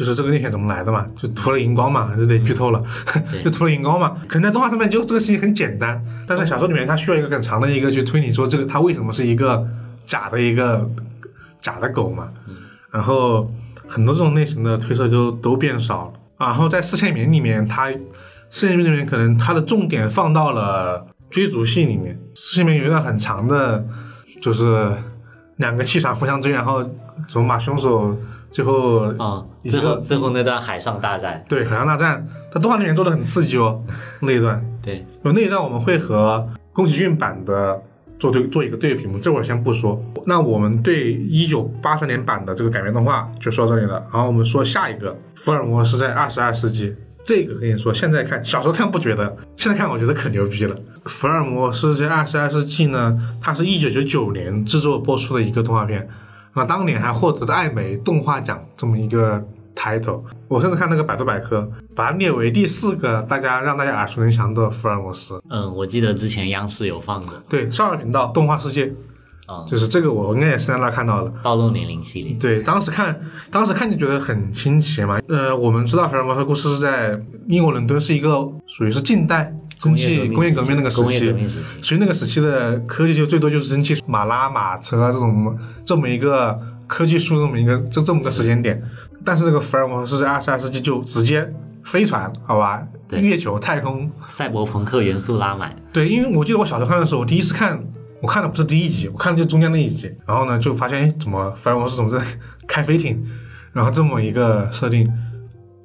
[0.00, 2.82] 就是这个猎犬怎么来的嘛，就涂了荧光嘛，就得剧透了，
[3.44, 4.16] 就涂了荧光嘛。
[4.26, 9.68] 可能在动画上面就这个事情很简单，但在小说里面，它需要一个很长的一个去推理，说这个它为什么是一个
[10.06, 10.90] 假的一个
[11.60, 12.30] 假的狗嘛。
[12.90, 13.52] 然后
[13.86, 16.46] 很多这种类型的推测就都变少了。
[16.46, 17.92] 然后在四千年里面，它
[18.48, 23.84] 四千年里面可能它的重点放到了追逐戏里面，四千年有一段很长的，
[24.40, 24.90] 就是
[25.56, 26.82] 两个气场互相追，然后
[27.28, 28.18] 怎么把凶手
[28.50, 33.82] 最后啊，最后最后那段海上大战，对海上大战，它动画里面做的很刺激哦，
[34.20, 34.64] 那一段。
[34.82, 37.80] 对，有那一段我们会和宫崎骏版的
[38.18, 40.02] 做对做一个对比，这会儿先不说。
[40.26, 46.94] 那我们对一九八三年版的这个改编动画就说到这里了，然后我们说下一个福尔摩斯在二十二世纪。
[47.22, 50.74] 这个跟你说，现在看小时候看不觉得，现在看我觉得可牛逼了。
[51.04, 56.08] 福尔摩斯在二十二世纪呢，它是一九九九年制作播出的一个动画片，
[56.54, 59.42] 那当年还获得了艾美动画奖这么一个
[59.74, 60.22] title。
[60.48, 65.40] 我甚至看那个百度百科，把它列为第四个大家让大家耳熟能详的福尔摩斯。
[65.48, 68.92] 嗯，我记得之前央视有放过，对，少儿频道动画世界，
[69.46, 71.30] 啊，就是这个我应该也是在那看到的。
[71.42, 75.20] 暴露年龄系列，对，当时看，当时看就觉得很新奇嘛。
[75.28, 78.28] 呃，我们知道福尔摩斯故事是在英国伦敦，是一个
[78.66, 81.34] 属于是近代蒸汽工业革命那个时期，
[81.82, 88.80] 所以那个时期的科技就最多就是蒸汽马拉、马车啊这种这么一个科技树这么一个这这么个时间点。
[89.24, 91.50] 但是这个福尔摩斯在二十二世纪就直接
[91.82, 97.82] 飞船，好吧，对月球、太空，赛博朋克元素拉满，对，因为我记得我小时候看的时候，我第一次看，
[98.20, 102.22] 我看的不是第一集，我看的就中间那一集，然后呢就发现，哎，怎么福尔摩斯怎么在
[102.68, 103.22] 开飞艇，
[103.72, 105.10] 然后这么一个设定，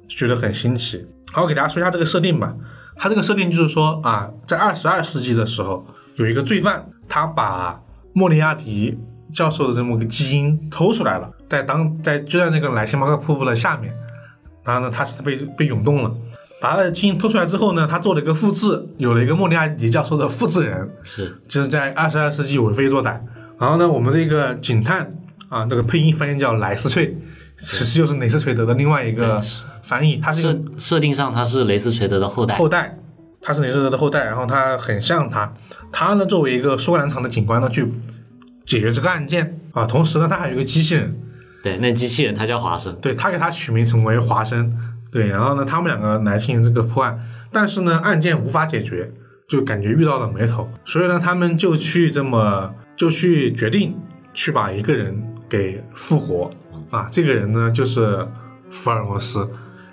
[0.06, 1.06] 觉得很新奇。
[1.32, 2.54] 好，我给大家说一下这个设定吧。
[2.96, 7.80] 它这个设定就是说啊，在二十二世纪的时候，有一个罪犯，他把
[8.12, 8.98] 莫里亚迪
[9.32, 13.92] 教授的这么个基因偷出来了，在当在就在那个莱辛巴克瀑布的下面，
[14.64, 16.14] 然后呢，他是被被涌动了。
[16.58, 23.20] 把他的基因偷出来之后呢，他做了一个复制，有了一个莫里亚迪教授的复制人，是就是在二十二世纪为非作歹。
[23.58, 25.14] 然后呢，我们这个警探
[25.50, 27.14] 啊，这个配音翻译叫莱斯翠，
[27.58, 29.42] 其实就是雷斯垂德的另外一个
[29.82, 32.98] 翻译，他是一个设设定上他是雷斯垂德的后代，后代，
[33.40, 35.52] 他是雷斯垂德的后代，然后他很像他。
[35.90, 37.86] 他呢，作为一个苏格兰场的警官呢，去
[38.64, 39.86] 解决这个案件啊。
[39.86, 41.16] 同时呢，他还有一个机器人，
[41.62, 44.76] 对，那机器人他叫华生，对他给他取名成为华生。
[45.12, 47.18] 对，然后呢，他们两个来进行这个破案，
[47.50, 49.10] 但是呢，案件无法解决，
[49.48, 53.96] 就感觉遇到了眉头，所以呢，他们就去这么就去决定
[54.34, 55.16] 去把一个人
[55.48, 56.50] 给复活
[56.90, 57.08] 啊。
[57.10, 58.26] 这个人呢，就是
[58.70, 59.48] 福尔摩斯。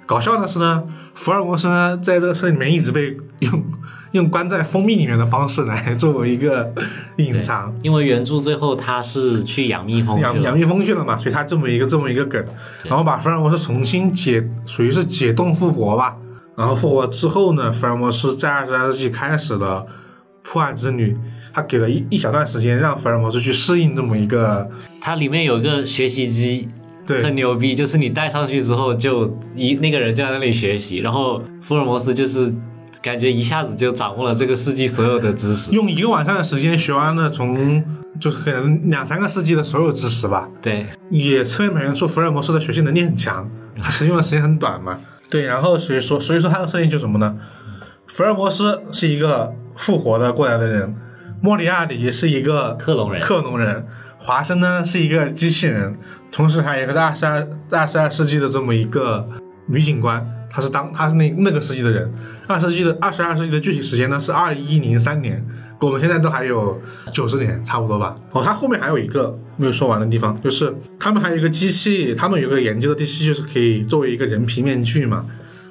[0.06, 0.84] 搞笑的是呢，
[1.16, 3.64] 福尔摩斯呢，在这个事里面一直被用
[4.12, 6.74] 用关在蜂蜜里面的方式来作为一个
[7.16, 7.74] 隐藏。
[7.82, 12.46] 因为原著最后他是去养蜜蜂，养养蜜蜂去了嘛，所以他这么一个这么一个梗，
[12.84, 16.18] 然后把福尔摩斯重新解，属于是解冻复活吧。
[16.56, 19.86] 然后复活之后呢，福尔摩斯在二十二世纪开始了
[20.44, 21.18] 破案之旅。
[21.56, 26.68] 他给了一一小段时间，让福尔摩斯去适应这么一个它里面有个学习机，
[27.06, 32.54] 对很牛逼，就是你戴上去之后，就一那个人就在那里学习，然后福尔摩斯就是
[33.02, 35.72] 感觉一下子就掌握了这个世纪所有的知识。
[35.72, 37.84] 用一个晚上的时间学完了从
[38.20, 43.50] 就是可能两三个世纪的所有知识吧，对，也侧面表现出福尔摩斯的学习能力很强，
[43.82, 45.00] 他使用的时间很短嘛。
[45.30, 47.36] 对，然后所以说所以说他的设定就是什么呢？
[48.06, 50.96] 福尔摩斯是一个复活的过来的人，
[51.42, 53.88] 莫里亚蒂是一个克隆人克隆人，
[54.26, 55.98] 华生呢是一个机器人，
[56.32, 59.28] 同时还有一个二十二二十二世纪的这么一个
[59.66, 62.10] 女警官，她是当她是那那个世纪的人，
[62.48, 65.46] 二世纪的二十二世纪的具体时间呢是二一零三年，
[65.82, 66.82] 我们现在都还有
[67.12, 68.16] 九十年差不多吧。
[68.32, 75.26] 哦，它后面还有一个没有说完的地方，就是他们还有一个机器，他们有个研究的机器，就是可以作为一个人皮面具嘛。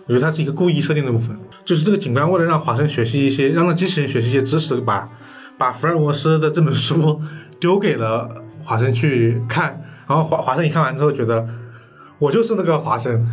[0.05, 1.35] 我觉得它是一个故意设定的部分，
[1.65, 5.09] 就是这个警官为了让华生学习一些，让那机器人学习一些知识，把
[5.57, 7.19] 把福尔摩斯的这本书
[7.61, 11.47] 丢给了华生去看，然后华华生一看完之后觉得
[12.19, 13.27] 我就是那个华生，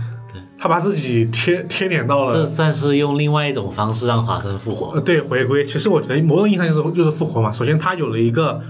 [0.57, 2.33] 他把自己贴贴脸到了。
[2.33, 4.95] 这算是用另外一种方式让华生复活。
[4.95, 5.63] 呃，对，回归。
[5.63, 7.51] 其实我觉得某种意义上就是就是复活嘛。
[7.51, 8.61] 首先，他有了一个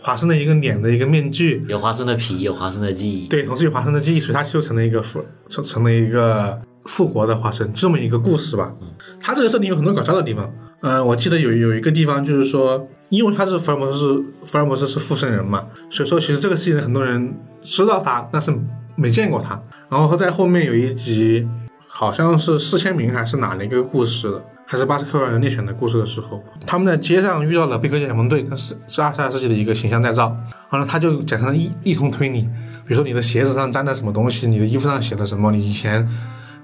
[0.00, 3.26] 华生的一个脸的一个面具，有华生的皮，有华生的记忆。
[3.28, 8.72] 对，同时有华生的记忆，所以他就成了一个复成成了一个复活的华生，这么一个故事吧。
[8.80, 8.88] 嗯
[9.20, 10.52] 他这个设定有很多搞笑的地方。
[10.82, 18.52] 嗯、我记得有有一个地方就是说，因为他是福尔摩斯是福尔摩斯是附身人嘛，所以说其实这个世界很多人知道他，但是
[18.96, 19.60] 没见过他。
[19.88, 21.46] 然后他在后面有一集，
[21.86, 30.36] 好像是四千名还是哪的一个故事的，还是巴斯克维尔猎犬的故事的时候，他们在街上遇到了贝克街小分队，那是是二十二世纪的一个形象再造。
[30.68, 32.42] 然后他就讲成了一一通推理，
[32.84, 36.06] 比如说你的鞋子上沾了什么东西，你的衣服上写了什么，你以前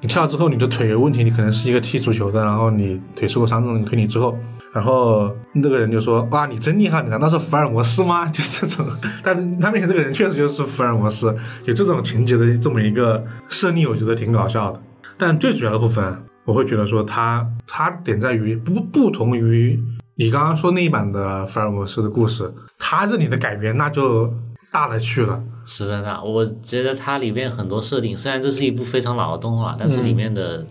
[0.01, 4.37] 你跳之后你的腿有问题，你可能是一个踢足球的，然后你腿受过伤这种推理之后，
[4.73, 8.87] 然后那个人就说：“哇，你真厉害，你难道是福尔摩斯吗？” 就这种，
[9.23, 14.81] 但他面前这个人确实就是福尔摩斯，有这种情节的这么一个设定，我觉得挺搞笑的。
[15.19, 19.79] 但最主要的部分，我会觉得说它它点在于不不同于
[20.15, 24.33] 你刚刚说那一版的福尔摩斯的故事，它这里的改编那就
[24.73, 25.43] 大了去了。
[25.65, 26.23] 十分大。
[26.23, 30.67] 我觉得它里面很多设定，虽然这是一部非常老的动画，但是里面的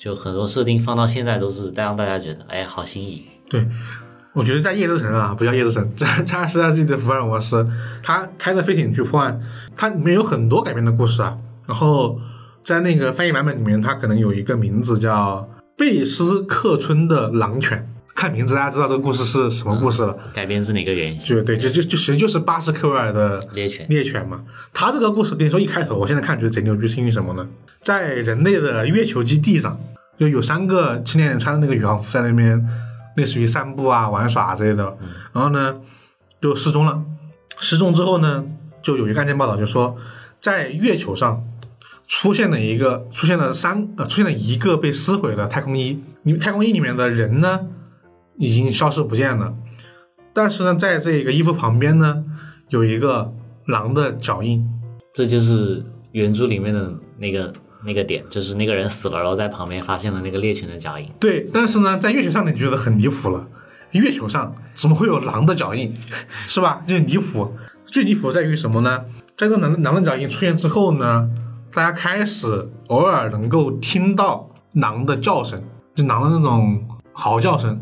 [0.00, 3.22] 就很多设定放到现在都是让大家觉得哎好新颖。
[3.50, 3.68] 对，
[4.32, 7.68] 我觉得在夜之城啊，不叫夜之城，在在二十世纪的福尔摩斯，
[8.02, 9.38] 他开着飞艇去破案，
[9.76, 11.36] 它里面有很多改编的故事啊。
[11.66, 12.18] 然后
[12.64, 17.84] 在那个翻译版本里面，它可能有一个名字叫贝斯克村的狼犬。
[18.20, 20.14] 看名字，大家知道这个故事是什么故事了。
[20.34, 21.38] 改编自哪个原型？
[21.38, 23.86] 就对，就就就其实就是巴斯克维尔的猎犬。
[23.88, 27.48] 猎犬嘛，他这个故事跟你说一开头，我现在看觉得贼牛逼，是因为什么呢？
[27.80, 29.80] 在人类的月球基地上，
[30.18, 32.62] 就有三个青年人穿着那个宇航服在那边，
[33.16, 34.98] 类似于散步啊、玩耍之类的。
[35.32, 35.76] 然后呢，
[36.42, 37.02] 就失踪了。
[37.56, 38.44] 失踪之后呢，
[38.82, 39.96] 就有一个案件报道，就说
[40.42, 41.42] 在月球上
[42.06, 46.04] 出现了一个，出现了三呃，出现了一个被撕毁的太空衣。
[46.24, 47.60] 你太空衣里面的人呢？
[48.40, 49.54] 已经消失不见了，
[50.32, 52.24] 但是呢，在这个衣服旁边呢，
[52.70, 53.30] 有一个
[53.66, 54.66] 狼的脚印，
[55.12, 57.52] 这就是原著里面的那个
[57.84, 61.06] 那个点，就是那个人死了，然后在旁边发现了那个猎犬的脚印。
[61.20, 63.46] 对，但是呢，在月球上你觉得很离谱了，
[63.90, 65.94] 月球上怎么会有狼的脚印，
[66.48, 66.82] 是吧？
[66.86, 67.52] 就离谱。
[67.84, 69.04] 最离谱在于什么呢？
[69.36, 71.28] 在这狼狼的脚印出现之后呢，
[71.74, 75.62] 大家开始偶尔能够听到狼的叫声，
[75.94, 77.78] 就狼的那种嚎叫声。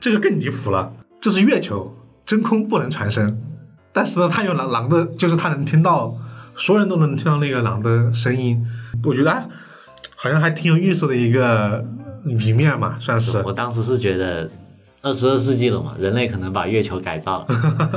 [0.00, 3.38] 这个更离谱了，这是月球真空不能传声，
[3.92, 6.16] 但是呢，它有狼狼的，就是它能听到，
[6.56, 8.64] 所有人都能听到那个狼的声音。
[9.04, 9.48] 我觉得
[10.16, 11.84] 好像还挺有意思的一个
[12.24, 13.42] 谜面嘛，算是。
[13.42, 14.50] 我当时是觉得
[15.02, 17.46] 二十二世纪了嘛，人类可能把月球改造了。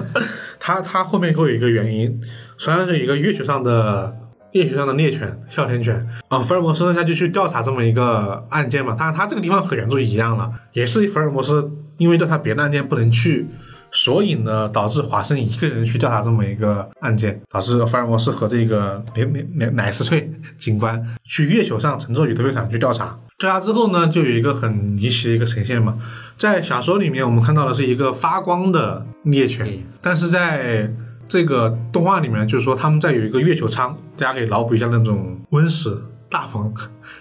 [0.59, 2.19] 他他后面会有一个原因，
[2.57, 4.17] 虽然是一个月球上的。
[4.53, 8.93] 月球上的猎犬，哮天犬啊，福尔摩斯呢，他就去调查这么一个案件嘛。
[8.93, 13.45] 当然，他这个地方和原著一样了，也是福尔摩斯因为调查别的案件不能去，
[13.91, 23.19] 所以呢，导致华生一个人去调查这么一个案件，导致福尔摩斯和这个奶奶奶斯翠警官去月球上乘坐宇宙飞船去调查。
[23.37, 25.97] 调查之后呢，就有一个很离奇的一个呈现嘛，
[26.37, 30.89] 在小说里面我们看到的是一个发光的猎犬，但是在
[31.27, 35.97] 这个动画里面就是说，他们在有一个月球舱，大家可以脑补一下那种温室
[36.29, 36.73] 大棚，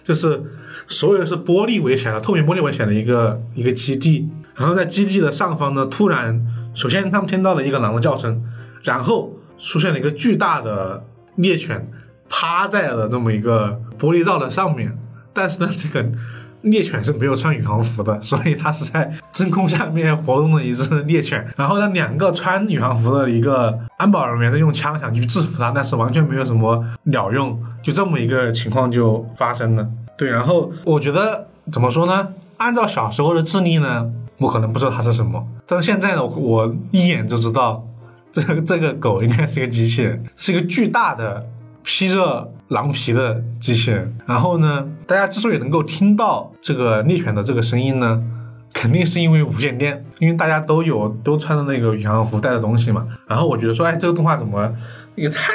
[0.04, 0.40] 就是
[0.86, 4.28] 所有是玻璃围起来的，透明玻璃围起来的一个一个基地。
[4.54, 8.42] 然后在基地的上方呢，突然，首先他们听到了一个狼的叫声，
[8.82, 11.04] 然后出现了一个巨大的
[11.36, 11.90] 猎犬，
[12.28, 14.98] 趴在了这么一个玻璃罩的上面。
[15.32, 16.08] 但是呢，这个。
[16.62, 21.44] 猎犬是没有穿宇航服的，所以它是在真空下面活动的一只猎犬。
[21.56, 29.84] 然后呢，两个穿宇航服的一个安保人员在用枪想去制服它，但是完全没有什么鸟用，就这么一个情况就发生了。
[30.16, 32.28] 对，然后我觉得怎么说呢？
[32.58, 34.08] 按照小时候的智力呢，
[34.42, 37.86] 我可能不知道它是什么，但是现在呢，我一眼就知道，
[38.32, 41.46] 这个这个狗应该是一个机器人，是一个巨大的。
[41.84, 48.22] 披着狼皮的机器人，然后呢，大家之所以能够听到这个猎犬的这个声音呢，
[48.72, 53.04] 肯定是因为无线电，因为大家都有都穿的那个宇航服带的东西嘛。
[53.26, 54.72] 然后我觉得说，哎，这个动画怎么
[55.16, 55.50] 也太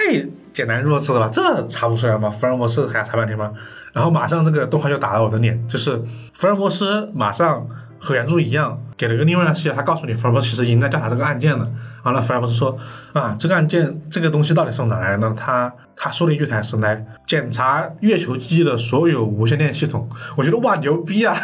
[0.52, 1.30] 简单弱智了吧？
[1.32, 2.30] 这查不出来吗？
[2.30, 3.54] 福尔摩斯还要查半天吗？
[3.94, 7.66] 然后马上这个动画就打了我的脸，就是福尔摩斯马上
[8.00, 11.70] 和原著一样，给了个另外的视角，他告诉你福尔摩斯其实已经在调查这个案件了。
[12.04, 12.78] 完了，福尔摩斯说
[13.14, 15.36] 啊，这个案件这个东西到底是从哪来的呢？
[15.38, 15.72] 他。
[16.00, 21.36] 他说了一句台词来检查月球基地的所有无线电系统，我觉得哇牛逼啊！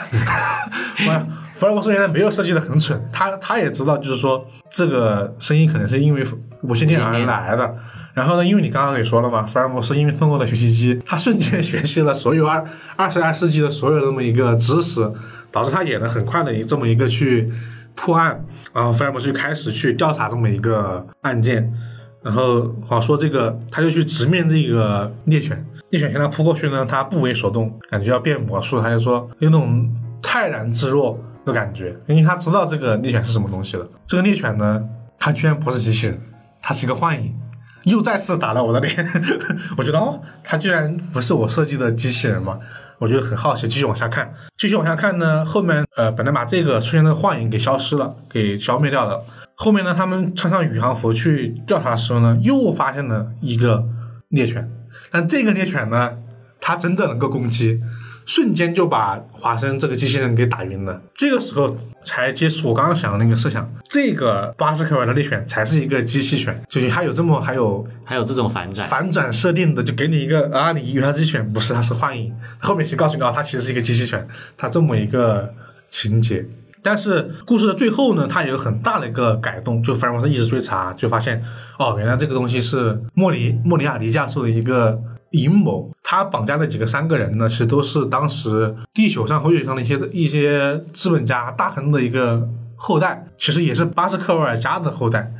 [1.09, 6.23] 哇，福尔摩斯原来没有设计的很蠢，他他也知道，就是说这个声音可能是因为
[6.61, 7.75] 无线电而来的。
[8.13, 12.63] 然后呢，因为你刚刚也说了嘛，福尔摩斯因为通过了学习机，他瞬间学习了所有二
[12.95, 15.11] 二十二世纪的所有这么一个知识，
[15.51, 17.51] 导致他也能很快的这么一个去
[17.95, 18.45] 破案。
[18.73, 21.73] 然后福尔摩斯就开始去调查这么一个案件。
[22.21, 33.85] 然后好说这个，他就去直面这个猎犬，猎犬向他扑过去呢，他不为所动，感觉要变魔术，他就说有那种泰然自若的感觉，因为他知道这个猎犬是什么东西了。
[34.07, 34.81] 这个猎犬呢，
[35.19, 36.21] 它居然不是机器人，
[36.61, 37.35] 它是一个幻影，
[37.83, 38.95] 又再次打了我的脸。
[39.77, 42.59] 我觉得哦，它居然不是我设计的机器人嘛，
[42.99, 49.23] 我觉得很好奇，继续往下看，继续往下看呢，后面呃，本来把这个出现的幻影给消失了，给消灭掉了。
[49.55, 53.85] 后面呢，他们穿上宇航服去调查的时候呢，又发现了一个
[54.29, 54.69] 猎犬，
[55.11, 56.11] 但这个猎犬呢，
[56.59, 57.81] 它真的能够攻击，
[58.25, 61.01] 瞬间就把华生这个机器人给打晕了。
[61.13, 75.53] 这个时候才接触我刚刚想的那个设想，这个巴斯克尔的猎犬才是一个机器犬，就是还有这么还有还有这种反转反转设定的，就给你一个啊，你以为它机器犬，不是，它是幻影，后面去告诉你啊，它其实是一个机器犬，它这么一个
[75.89, 76.45] 情节。
[76.85, 81.41] 但是故事的最后呢，它有很大的一个改动，就反正我是一直追查，就发现
[81.79, 85.01] 哦，原来这个东西是莫里莫里亚迪教授的一个
[85.33, 85.91] 阴谋。
[86.01, 95.31] 他绑架的几个三个人呢，其实都是当时地球上和月球上的一些一些资本家大亨的一个后代，其实也是巴斯克维尔家的后代。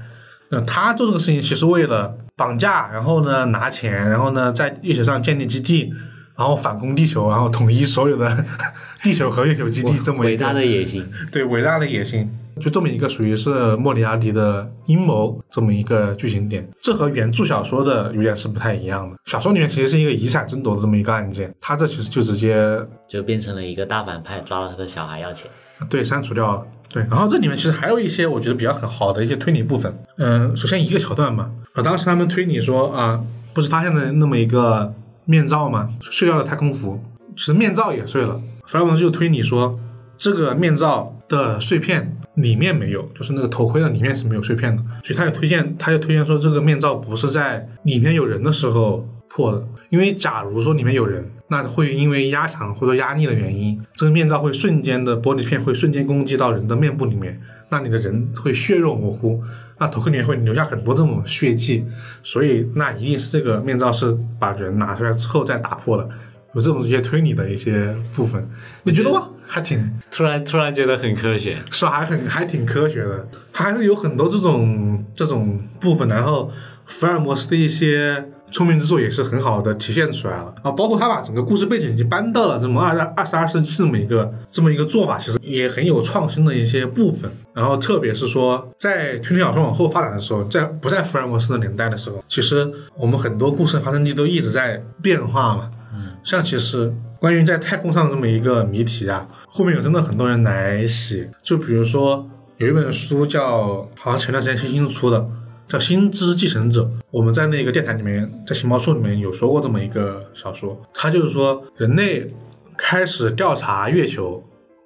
[0.50, 5.91] 那他做这个事情，其实为了绑架，然后呢拿钱，然后呢在月球上建立基地，
[6.36, 8.46] 然后反攻地球，然后统一所有的
[9.02, 11.08] 地球和月球基地，这么一个伟大的野心。
[11.32, 12.30] 对伟大的野心，
[12.60, 19.18] 就这么一个属于是莫里亚蒂的阴谋这么一个剧情点，这和原著小说的有点是不太一样的。
[19.26, 25.49] 小说里面其实是一个遗产争夺的这么一个案件，他这其实就直接就变成了一个大反派，抓了他的小孩要钱。
[25.89, 26.64] 对删除掉了。
[26.89, 29.91] 对，然后这里面其实还有一些我觉得比较很好的一些推理部分。
[30.18, 33.20] 嗯，首先一个桥段嘛，啊，当时他们推理说啊，
[33.51, 34.93] 不是发现了那么一个
[35.26, 35.89] 面罩吗？
[36.01, 37.04] 碎掉了太空服，
[37.36, 38.39] 其实面罩也碎了。
[38.68, 39.80] 福尔摩斯就推理说，
[40.20, 59.42] 这个面罩的碎片里面没有，就是那个头盔的里面是没有碎片的，所以他就推荐，他就推荐说这个面罩不是在里面有人的时候破的，因为假如说里面有人，那会因为压强或者压力的原因，这个面罩会瞬间的玻璃片会瞬间攻击到人的面部里面，那你的人会血肉模糊，
[59.80, 61.86] 那头盔里面会留下很多这种血迹，
[62.24, 66.10] 所以那一定是这个面罩是把人拿出来之后再打破的，
[66.54, 68.48] 有这种一些推理的一些部分，
[68.84, 69.30] 你觉得吗？
[69.48, 71.91] 还挺突然突然觉得很科学，是吧？
[71.91, 76.08] 还很还挺科学的，它还是有很多这种这种部分。
[76.08, 76.52] 然后
[76.86, 87.32] 福尔摩斯的一些聪明之处也是很好的体现出来了啊，包括他把整个故事背景已经搬到了这么二二十二世纪这么一个这么一个做法，其实也很有创新的一些部分。
[87.54, 95.72] 然后特别是说，在推理小说往后发展的时候，在不在福尔摩斯的年代的时候，其实我们很多故事发生地都一直在变化嘛。
[95.96, 96.91] 嗯像其实
[97.24, 105.26] 关于在太空上的这么一个谜题啊，后面有真的很多人来写，就比如说有一本书叫，好像前段时间新新出的，
[105.66, 106.84] 叫《星之继承者》。
[107.12, 112.30] 我们在那个电台里面，在情报处里面有说过这么一个小说，它就是说人类
[112.76, 114.44] 开始调查月球，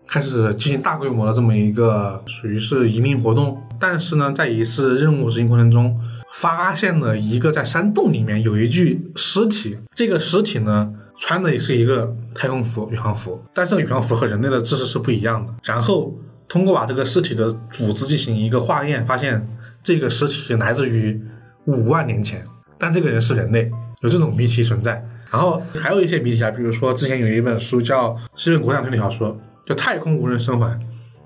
[0.08, 6.00] 开始进行大规模的这么一个属于是移民活动，但是呢，在一次任务执行过程中，
[6.36, 10.94] 发现了一个在山洞里面有一具尸体，这个尸体呢。
[11.18, 15.54] 穿的也是一个太空服、宇航服，但是这个宇航服和人类的姿势是不一样的。
[15.64, 16.16] 然后
[16.48, 19.48] 通过把这个尸体的组织进行一个化验，发现
[19.84, 21.20] 这个尸体来自于
[21.66, 22.44] 五万年前，
[22.78, 23.70] 但这个人是人类，
[24.02, 25.04] 有这种谜题存在。
[25.32, 30.80] 然后还有一些谜题啊，比如说之前有一本书叫是一本国产推理小说，叫《太空无人生还》，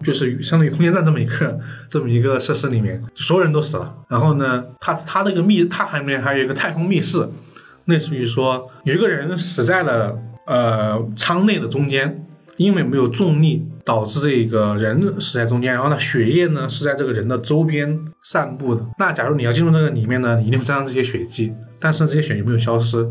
[0.05, 3.93] 就是相当于空间站这么一个这么一个设施里面，所有人都死了。
[4.07, 7.27] 然后呢，它它那个密，它里面还有一个太空密室。
[7.91, 10.17] 类似于说，有一个人死在了
[10.47, 12.25] 呃舱内的中间，
[12.55, 18.83] 因为没有重力导致这个人死在中间，然后呢血液呢是在这个人的周边散布的。
[18.97, 23.07] 那假如你要进入这个里面呢，一定会沾上这些血迹，但是这些血有没有消失？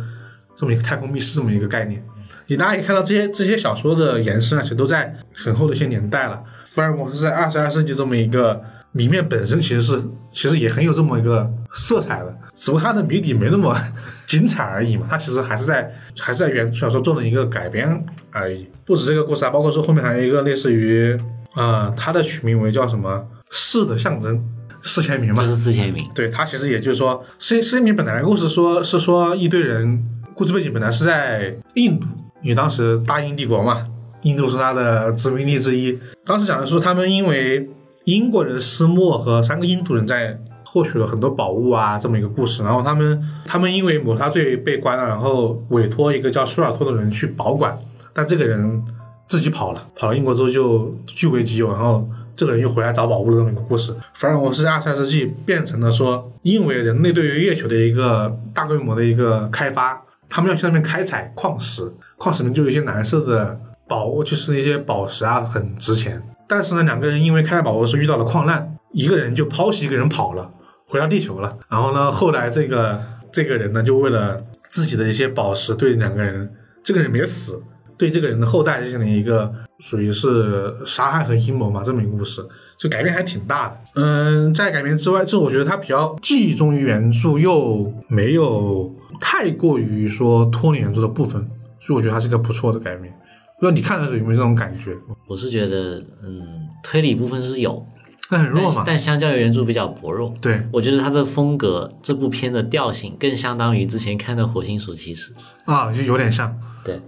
[0.57, 2.03] 这么一个太空密室这么一个概念，
[2.47, 6.43] 你大家也看到这些这些小说的延伸啊，其实都在很后的一些年代了。
[6.65, 8.63] 福尔摩斯在二十二世纪这么一个。
[8.93, 13.77] 谜面本身其实是，其实也很有这么一个色彩的，只不过它的谜底没那么
[14.27, 15.07] 精彩而已嘛。
[15.09, 18.69] 它其实还是在，还是在原小说做了一个改编而已。
[18.85, 21.17] 不止这个故事啊，包括说后面还有一个类似于，
[21.55, 24.45] 呃，它的取名为叫什么“四”的象征，
[24.83, 25.45] 四千名嘛。
[25.45, 26.05] 就是四千名。
[26.13, 32.07] 对，他其实也就是说，四四千名本来的故事说是说一堆人，故事背景本来是在印度，
[32.43, 33.87] 因为当时大英帝国嘛，
[34.23, 35.97] 印度是它的殖民地之一。
[36.25, 37.71] 当时讲的是他们因为。
[38.05, 42.63] 英国人斯莫和三个印度人在获取了很多宝物啊，这么一个故事。
[42.63, 47.79] 然后他们他们因为谋杀罪被关了，然后委托一个叫舒尔托的人去保管，
[48.13, 48.83] 但这个人
[49.29, 51.71] 自己跑了，跑到英国之后就据为己有。
[51.71, 53.95] 然后这个人又回来找宝物的这么一个故事。
[54.15, 66.23] 福尔摩斯二十世纪变成了说，因为人类对于月球的一个大规模的一个开发，他们要去那边开采矿石，矿石里面就有一些蓝色的宝物，就是那些宝石啊，很值钱。
[66.51, 70.51] 但是呢，两个人因为开宝物时遇到了矿难，一个人就抛弃一个人跑了，
[70.89, 71.57] 回到地球了。
[71.69, 77.63] 然后呢，后来这个这个人呢，就为了自己的一些宝石，对两个人，这个人没死，
[77.97, 79.49] 对这个人的后代进行了一个
[79.79, 82.45] 属于是杀害和阴谋嘛，这么一个故事，
[82.77, 83.77] 就改变还挺大的。
[83.95, 91.49] 嗯，在改编之外，这我觉得它比较既忠于原著，又没有太过于说脱离原著的部分，
[91.79, 93.15] 所以我觉得它是个不错的改编。
[93.61, 94.97] 不知道你看的时候有没有这种感觉？
[95.29, 97.85] 我是觉得，嗯，推理部分是有，
[98.31, 98.83] 但很弱嘛。
[98.87, 100.33] 但相较于原著比较薄弱。
[100.41, 105.35] 对，我觉得它的风格，这部片的调性更相当于之前看的《火星鼠骑士》
[105.73, 106.59] 啊，就有点像。
[106.83, 107.03] 对，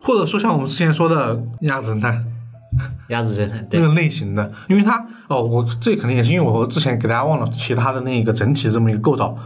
[0.00, 2.14] 或者说像我们之前说的《鸭子侦探》，
[3.10, 9.36] 鸭子侦探，对，那个类型的，因为它哦，我这可能也是因为我之前给大家忘了其他的那个整体的这么一个构造。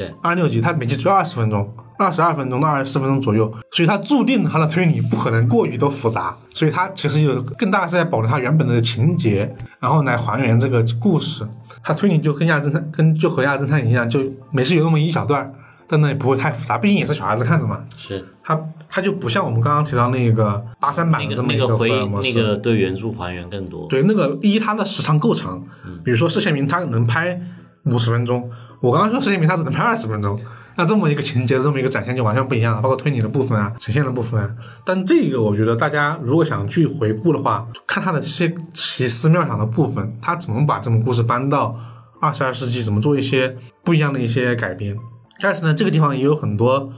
[0.00, 11.46] 对，二六集它每集只有二十分钟，二十二分钟到二十四分钟左右，所以它注定它的推理不可能过于的复杂，所以它其实有更大的是在保留它原本的情节，然后来还原这个故事。
[11.84, 14.20] 它推理就跟亚侦探跟就和亚侦探一样，就
[14.50, 15.52] 每次有那么一小段，
[15.86, 17.84] 但那也不会太复杂，毕竟也是小孩子看的嘛。
[17.98, 21.90] 是它它就不像我们刚刚提到那个八三版的这么一个回。
[22.22, 23.86] 那个对原著还原更多。
[23.88, 25.62] 对，那个一它的时长够长，
[26.02, 27.38] 比如说施宪明他能拍
[27.84, 30.38] 五十分钟，我刚刚说施宪明他只能拍二十分钟，
[30.76, 34.50] 那这么一个情节的这么一个展现就完全不一样了，包括推理的部分啊，呈现的部分啊。
[34.84, 41.76] 但这个我觉得大家如果想去回顾的话，看他的这些奇思妙想的部分，他怎么把这种故事搬到
[42.20, 44.96] 二十二世纪，怎么做一些不一样的一些改编。
[45.40, 46.90] 但是呢，这个地方也有很多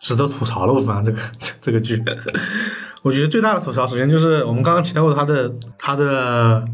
[0.00, 1.18] 值得吐槽的部分啊，这个
[1.60, 2.02] 这个剧。
[3.02, 6.64] 我觉得最大的吐槽，首先就是我们刚刚提到过他的他的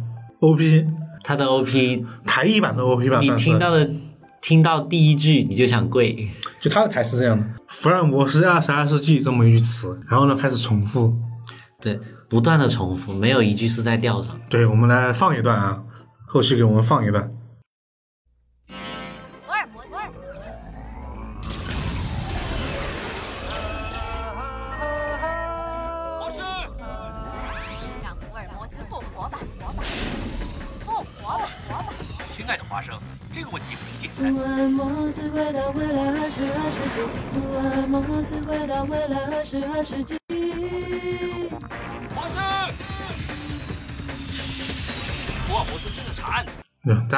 [0.40, 0.86] OP
[1.24, 3.90] 他的 OP，台译版的 OP 版你，听到的
[4.40, 6.28] 听到第一句你就想跪。
[6.60, 11.14] 就他的台词是这样的：福尔摩斯二十二世纪这么一句词，然后呢开始重复。
[11.80, 14.38] 对，不断的重复，没有一句是在调上。
[14.48, 15.82] 对，我们来放一段啊，
[16.26, 17.30] 后期给我们放一段。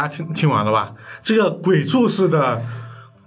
[0.02, 0.92] 家听听完了吧？
[1.22, 2.60] 这个鬼畜式的，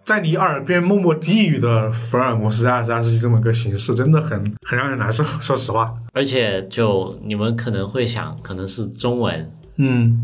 [0.03, 5.23] 在你耳边默默低语的福尔摩斯二十二世纪这么个形式，真的很很让人难受。
[5.41, 10.23] 说实话，而且就你们可能会想，可能是中文嗯，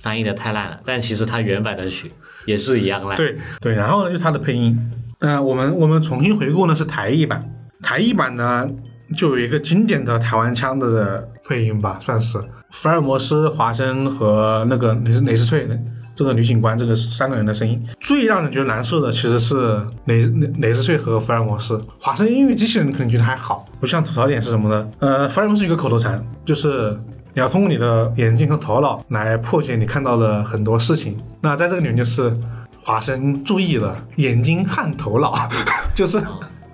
[0.00, 2.12] 翻译的太烂了，但其实它原版的曲
[2.46, 3.16] 也是一样烂。
[3.16, 4.78] 对对，然后呢就是它的配音，
[5.18, 7.44] 嗯、我们我们重新回顾呢是台译版，
[7.82, 8.68] 台译版呢
[9.14, 12.38] 就有一个经典的台湾腔的配音吧，算是
[12.70, 15.68] 福尔摩斯、华生和那个雷雷斯翠
[16.14, 17.84] 这个女警官这个三个人的声音。
[17.98, 23.66] 最让人觉得难受的其实是雷雷雷斯翠和福尔摩斯，华生音乐机器人可能觉得还好。
[23.80, 24.88] 我想吐槽点是什么呢？
[25.00, 26.96] 呃，福尔摩斯有个口头禅，就是
[27.34, 31.18] 你要通过你的眼睛和头脑来破解你看到了很多事情。
[31.42, 32.32] 那在这个里面就是
[32.80, 35.34] 华生注意了眼睛和头脑，
[35.96, 36.22] 就是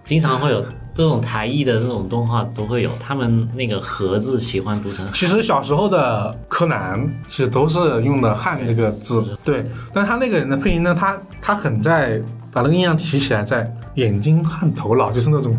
[0.04, 0.62] 经常会有
[0.96, 9.62] 这种台译的这种动画都会有，他们那个盒子喜欢读成其实小时候的柯南其实都是用的汉这个字，对。
[9.92, 12.18] 但他那个人的配音呢，他他很在
[12.50, 15.54] 把那个印象提起来，在眼睛和头脑，就是那种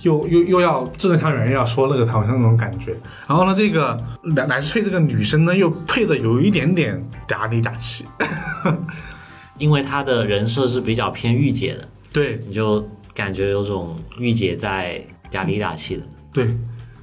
[0.00, 2.96] 又又又要字正腔圆，又要说那个好像那种感觉。
[3.26, 3.94] 然后呢，这个
[4.36, 8.06] 来来翠这个女生呢，又配的有一点点嗲里嗲气，
[9.58, 12.88] 因为他的人设是比较偏御姐的，对你就
[13.18, 16.02] 感觉有种御姐在嗲里嗲气的。
[16.32, 16.56] 对，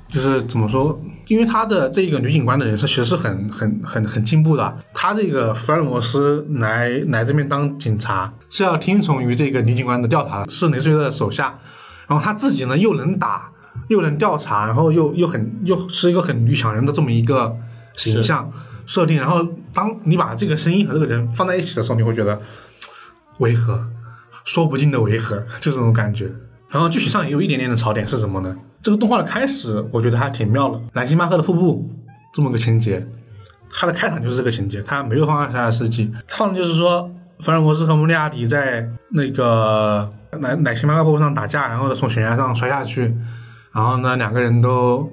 [0.07, 0.97] 就是怎么说？
[1.27, 4.77] 因为她的这个女警官的人设其实是很很很很进步的。
[4.93, 11.59] 她这个福尔摩斯来来这边当警察，是要听从于这个女警官的调查，是雷瑞的手下。
[12.07, 13.51] 然后他自己呢又能打，
[13.89, 17.53] 又能调查，然后又又很又是一个很女强人的这么一个
[17.97, 18.49] 形象
[18.85, 19.17] 设定。
[19.17, 22.39] 然后当你把这个声音和这个人放在一起的时候，你会觉得
[23.39, 23.85] 违和，
[24.45, 26.31] 说不尽的违和， 就这种感觉。
[26.69, 28.55] 然后剧情上也有一点点的槽点是什么呢？
[28.81, 31.89] 这个动画的开始，我觉得还挺妙的，奶星巴克的瀑布
[32.33, 33.05] 这么个情节，
[33.71, 43.15] 它的开场就是这个情节，它没有放二十二世纪，放的就是说福尔摩斯和莫利亚迪在那个奶奶星巴克瀑布上打架，然后呢从悬崖上摔下去，
[43.71, 45.09] 然后呢两个人都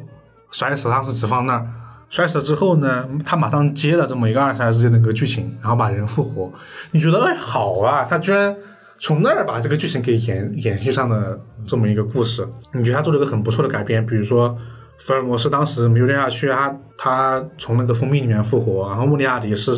[0.51, 1.67] 摔死，当时只放那儿。
[2.11, 6.53] 摔死了之后呢，他马上接了这么一个二十二世纪的个剧情，然后把人复活。
[6.91, 8.55] 你觉得哎好啊，他居然
[9.03, 14.07] 从那儿把这个剧情给延延续上的这么一个故事，你觉得他做了一个很不错的改编？
[14.07, 14.57] 比如说
[14.97, 19.73] 福尔摩斯当时没有掉下去，他他从那个封闭里面复活，然后穆里亚迪是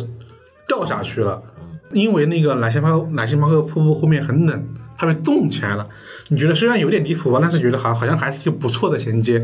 [0.67, 1.41] 掉下去了，
[1.91, 5.89] 因为那个莱西帕莱西帕克瀑布后面很冷，他被冻起来了。
[6.27, 9.39] 你觉得虽然有点离谱吧，但是觉得好好像还是一个不错的衔接。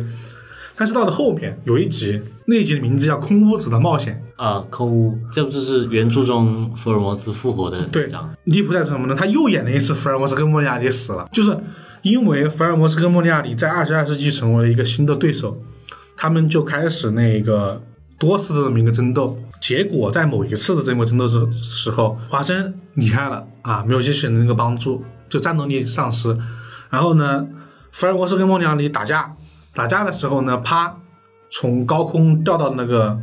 [0.82, 8.08] 但是到了后面有一集，那一集的名字叫《空屋子的冒险》，啊，空屋，这不就是原著中福尔摩斯复活的对？
[8.46, 9.14] 离谱在什么呢？
[9.14, 11.56] 他又演了一次福尔摩斯跟莫里亚蒂死了，就是
[12.02, 15.56] 因为福尔摩斯跟莫里亚蒂在二十二世纪成为了一个新的对手，
[16.18, 17.80] 他们就开始那个
[18.18, 19.38] 多次的这么一个争斗。
[19.60, 26.36] 结果在某一次的这么争斗之时候，华生离开了啊，没有机器人的那个帮助，就战斗力丧失。
[26.90, 27.46] 然后呢，
[27.92, 29.36] 福尔摩斯跟莫里亚蒂打架，
[29.74, 30.96] 打架的时候呢，啪，
[31.50, 33.18] 从高空掉到那个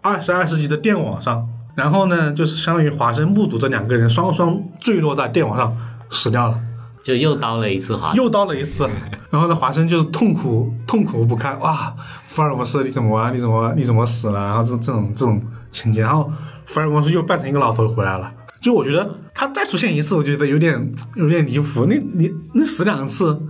[0.00, 5.76] 二十二世纪的电网上，然后呢，就是相当于华生目睹这两个人双双坠落在电网上
[6.10, 6.60] 死掉了。
[7.02, 8.12] 就又刀了一次华。
[8.12, 8.88] 又刀了一次，
[9.30, 11.94] 然后呢，华生就是痛苦痛苦不堪，哇，
[12.26, 13.30] 福尔摩斯你怎么啊？
[13.30, 14.44] 你怎么你怎么死了？
[14.44, 15.40] 然后这这种这种
[15.70, 16.30] 情节，然后
[16.66, 18.30] 福尔摩斯又扮成一个老头回来了。
[18.60, 21.86] 就我觉得他再出现一次，我觉得有点有点离谱。
[21.86, 23.40] 那你那死两次，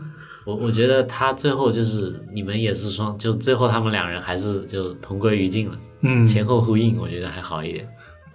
[0.48, 7.86] 我我觉得他最后就是你们也是双，就最后他们两人还是就同归于尽了，嗯，前后呼应，我觉得还好一点。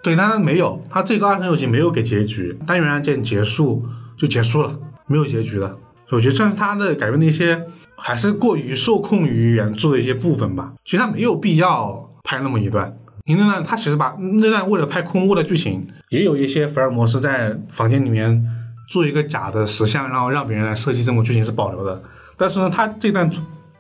[0.03, 3.83] 对，但是没有，他这个二十六集没有给结局，单元案件结束
[4.15, 5.75] 就结束了，没有结局的。
[6.11, 7.59] 我觉得算是他的改编的一些，
[7.95, 10.71] 还是过于受控于原著的一些部分吧。
[10.85, 12.95] 其实他没有必要拍那么一段，
[13.25, 18.45] 因为呢，他其实把那段为了拍空屋的剧情，也有一些福尔摩斯在房间里面
[18.87, 22.01] 做一个假的石像，然后让别人来设计这种剧情是保留的。
[22.37, 23.29] 但是呢，他这段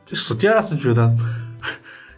[0.07, 1.11] 史第二是觉得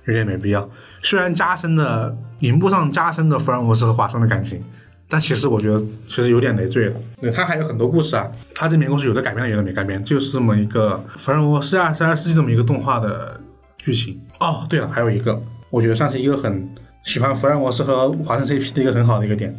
[0.05, 0.69] 有点没必要。
[1.01, 4.63] 虽然加深了荧幕上加深了福尔摩斯和华生的感情，
[5.07, 6.95] 但其实我觉得其实有点累赘了。
[7.21, 13.39] 对他还有很多故事啊，他这篇故事有的改编了，有的没改编，就是这么一个福尔摩斯二十二世纪这么一个动画的
[13.77, 14.19] 剧情。
[14.39, 16.69] 哦，对了，还有一个，我觉得算是一个很
[17.03, 19.55] 喜欢福尔摩斯和华生 CP 的一个很好的一个点。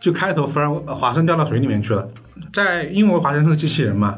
[0.00, 2.08] 就开头福尔华生掉到水里面去了，
[2.52, 4.16] 在因为华生是个机器人嘛，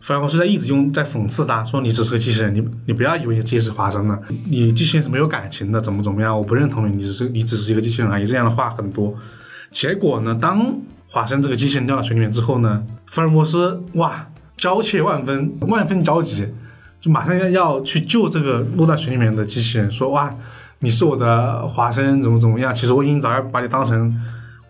[0.00, 4.20] 福尔摩斯在一直用在讽刺他，说你只是个机器人，你你不要以为你自己是华生了，
[4.50, 8.26] 你机器人是没有感情的，怎么怎么样，我不认同你，你只是你只是一个机器人而已。
[8.26, 9.14] 这样的话很多。
[9.70, 10.74] 结果呢，当
[11.08, 14.26] 华生这个机器人掉到水里面之后呢，福尔摩斯哇
[14.58, 16.46] 焦切万分，万分焦急，
[17.00, 20.34] 就马上要要去救这个落在水里面的机器人，说哇
[20.80, 22.74] 你是我的华生，怎么怎么样？
[22.74, 24.14] 其实我已经早要把你当成。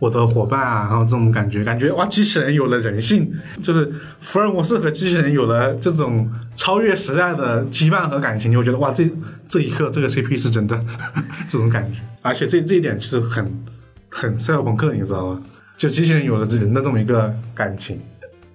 [0.05, 3.33] 我的伙伴啊，然后这种感觉，感觉哇，机器人有了人性，
[3.63, 3.91] 就是
[4.21, 9.11] 福尔摩斯和机器人有了这种超越时代的羁绊和感情，你会觉得哇，这
[9.49, 10.79] 这一刻这个 CP 是真的
[11.49, 13.65] 这种感觉，而且这这一点其实很
[14.11, 15.41] 很赛博朋克，你知道吗？
[15.79, 17.99] 就机器人有了人的这么一个感情，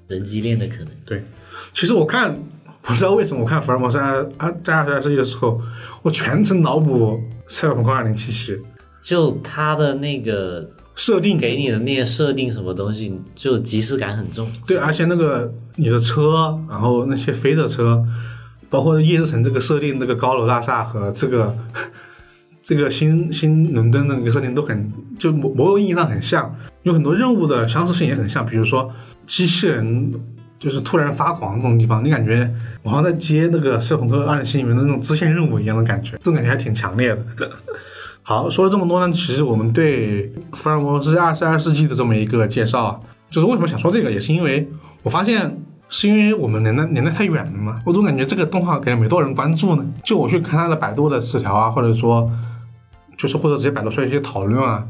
[0.08, 0.88] 人机恋的可能。
[1.04, 1.26] 对，
[1.74, 2.38] 其实我看
[2.84, 5.60] 不知道为什么，我看福尔摩斯二二在二十二世纪的时候，
[6.04, 8.56] 我全程脑补赛博朋克二零七七
[9.02, 10.70] 就他的那个
[11.00, 14.46] 设定给你的那些设定什么东西，就即视感很重。
[14.68, 18.06] 对，而且那个你的车，然后那些飞的车，
[18.70, 21.56] 包括夜之城这个设定，这个高楼大厦和这个
[22.62, 28.92] 这个新新伦敦的那个设定都很，就某某种意义上很像，有很多任务的相似性也很像，比如说
[29.26, 30.14] 机器人
[30.60, 37.50] 就是突然发狂这种地方，你感觉我好像在接那个《赛博朋克二零七》里面的那种支线任务一样的感觉，这种感觉还挺强烈的。
[38.30, 44.70] 好，说了这么多呢，其实我们对福尔摩斯二十二世纪的这么一个介绍啊，就是为什么想说这个，也是因为
[45.02, 49.84] 我发现是因为我们年代年代太远了嘛，我总感觉这个动画感觉没多少人关注呢。
[50.04, 52.30] 就我去看他的百度的词条啊，或者说
[53.18, 54.86] 就是或者直接百度出来一些讨论啊，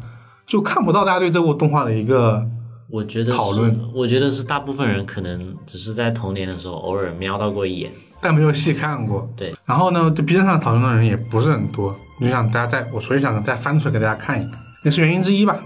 [0.46, 2.46] 就看不到大家对这部动画的一个
[2.90, 7.90] 我觉得讨论，我觉得是大部分人可能只是在童年的时候偶尔瞄到过一眼。
[8.22, 9.26] 但没有细看过。
[9.38, 15.58] 对，然后呢，就 B 站上讨论的人也不是很多，我就想大家再我所以想再翻出来给大家看一看，也是原因之一吧。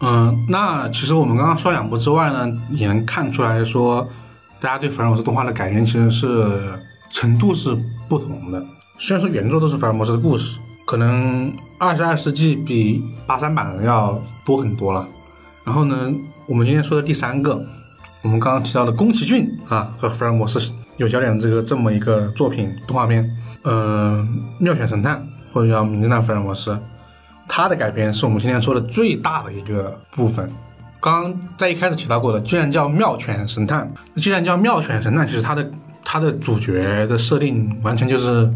[0.00, 4.08] 嗯，那其实我们刚刚说两部之外呢，也能看出来说，
[4.60, 6.78] 大家对福尔摩斯动画的改编其实是
[7.10, 7.76] 程度是
[8.08, 8.64] 不同的。
[8.98, 15.06] 虽然说原作都是福尔摩斯的故事，可能二十二世纪比八三版的要多很多了。
[15.64, 16.12] 然后呢，
[16.46, 17.60] 我们今天说的第三个，
[18.22, 23.28] 我们刚刚提到的宫崎骏啊和福尔摩斯有焦点的这个这么一个作品动画片，
[23.62, 24.26] 呃，
[24.58, 26.78] 妙选神探或者叫名侦探福尔摩斯，
[27.48, 30.48] 它的改编是我们今天说的最大的一个部分。
[31.00, 35.70] 刚刚在一开始提到过的，既然叫妙犬神探，既然叫妙犬神探，其实它的
[36.04, 38.50] 它的主角的设定完全就是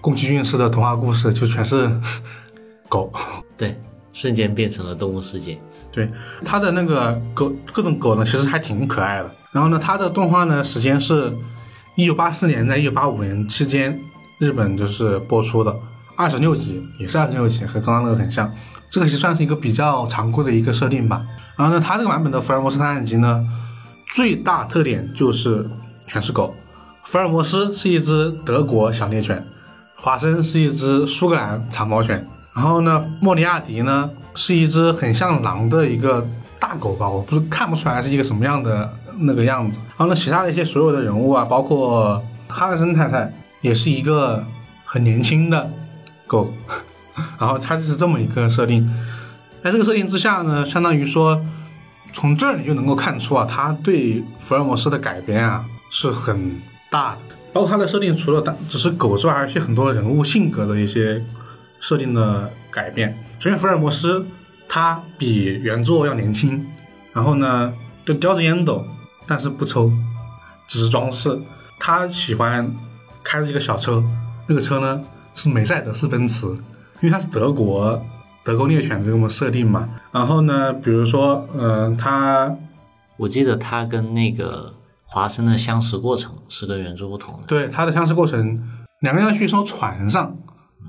[0.00, 1.90] 宫崎骏式的童话故事，就全是
[2.88, 3.10] 狗。
[3.56, 3.76] 对，
[4.12, 5.58] 瞬间变成了动物世界。
[5.90, 6.10] 对，
[6.44, 9.30] 它的那个狗各种狗呢，其实还挺可爱的。
[9.50, 11.32] 然后呢，它的动画呢时间是
[11.96, 13.98] 一九八四年在一九八五年期间，
[14.38, 15.74] 日本就是播出的
[16.20, 18.52] 二十六集，也是二十六集，和刚刚那个很像。
[18.90, 21.22] 这个其实算是一个比较常规的一个设定吧。
[21.56, 23.42] 然后呢，它这个版本的福尔摩斯探案集呢，
[24.06, 25.66] 最大特点就是
[26.06, 26.54] 全是狗。
[27.04, 29.42] 福尔摩斯是一只德国小猎犬，
[29.96, 39.80] 华生是一只苏格兰长毛犬，然后呢，莫里亚迪呢是一只很像狼的一个大狗吧，我不是看不出来是一个什么样的那个样子。
[39.90, 44.44] 然后呢，其他的一些所有的人物啊，包括哈德森太太也是一个
[44.84, 45.70] 很年轻的
[46.30, 46.54] 狗，
[47.40, 48.88] 然后它就是这么一个设定。
[49.64, 51.44] 在这个设定之下呢，相当于说，
[52.12, 57.18] 从这儿你就能够看出啊，他对福尔摩斯的改编啊是很大的。
[57.52, 61.20] 包括它的设定，除了单只是狗之外，还有一些很多人物性格的一些
[61.80, 63.18] 设定的改变。
[63.40, 64.24] 首先，福尔摩斯
[64.68, 66.64] 他比原作要年轻，
[67.12, 67.72] 然后呢，
[68.06, 68.86] 就叼着烟斗，
[69.26, 69.92] 但是不抽，
[70.68, 71.36] 只是装饰。
[71.80, 72.72] 他喜欢
[73.24, 74.02] 开着一个小车，
[74.46, 75.02] 那个车呢
[75.40, 76.46] 是梅赛德斯奔驰，
[77.00, 77.98] 因为它是德国
[78.44, 79.88] 德国猎犬这么设定嘛。
[80.12, 82.54] 然后呢，比如说，嗯、它
[83.16, 84.74] 我记得它跟那个
[85.06, 87.40] 华生的相识过程是跟原著不同的。
[87.46, 88.62] 对它的相识过程，
[89.00, 90.36] 两个人要去一艘船上，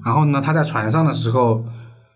[0.03, 1.63] 然后呢，他在船上的时候，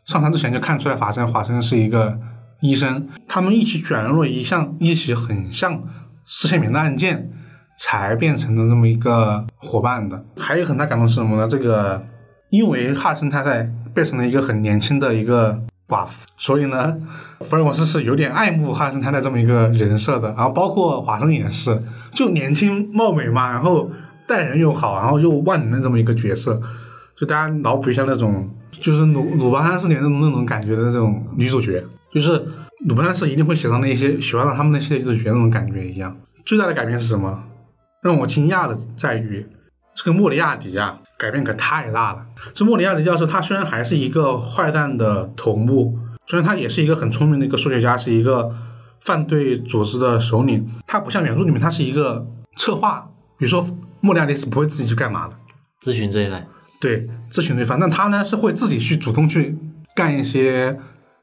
[0.03, 2.19] 上船之前就看出来华生华生是一个
[2.59, 5.81] 医生，他们一起卷入了一项一起很像
[6.25, 7.31] 失窃名的案件，
[7.79, 10.21] 才变成了这么一个伙伴的。
[10.37, 11.47] 还有很大感动是什么呢？
[11.47, 12.03] 这个
[12.49, 16.95] 因为哈森太太变成了一个很年轻的一个寡妇，所以呢，
[17.41, 20.29] 福尔摩斯是有点爱慕哈森太太这么一个人设的。
[20.29, 21.81] 然后包括华生也是，
[22.13, 23.89] 就年轻貌美嘛，然后
[24.27, 26.59] 待人又好，然后又万能的这么一个角色，
[27.15, 31.83] 就大家脑补一下那种，就是鲁鲁班三四年那种那种感觉的那种女主角，
[32.13, 32.43] 就是
[32.87, 36.15] 鲁班三世一定会写上那些喜欢上他们那些女主角那种感觉一样。
[36.45, 37.43] 最大的改变是什么？
[38.01, 39.45] 让我惊讶的在于，
[39.95, 42.25] 这个莫里亚迪啊，改变可太大了。
[42.53, 48.53] 这莫里亚迪教授，他虽然还是一个坏蛋的头目，虽然他也是一个很聪明的一个数学家，是一个
[49.01, 52.27] 犯罪组织的首领，他不像原著里面，他是一个
[52.57, 53.09] 策划。
[53.37, 53.65] 比如说，
[54.01, 55.35] 莫里亚迪是不会自己去干嘛的，
[55.81, 56.45] 咨询罪犯，
[56.79, 59.57] 对，咨询罪犯，但他呢是会自己去主动去
[59.95, 60.77] 干一些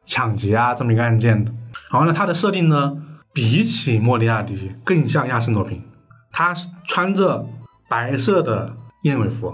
[0.04, 1.52] 抢劫啊这么一个案件的。
[1.90, 2.96] 然后呢，他的设定呢，
[3.32, 5.82] 比起莫里亚迪更像亚森罗平，
[6.30, 7.46] 他是穿着
[7.92, 9.52] 白色的燕尾服，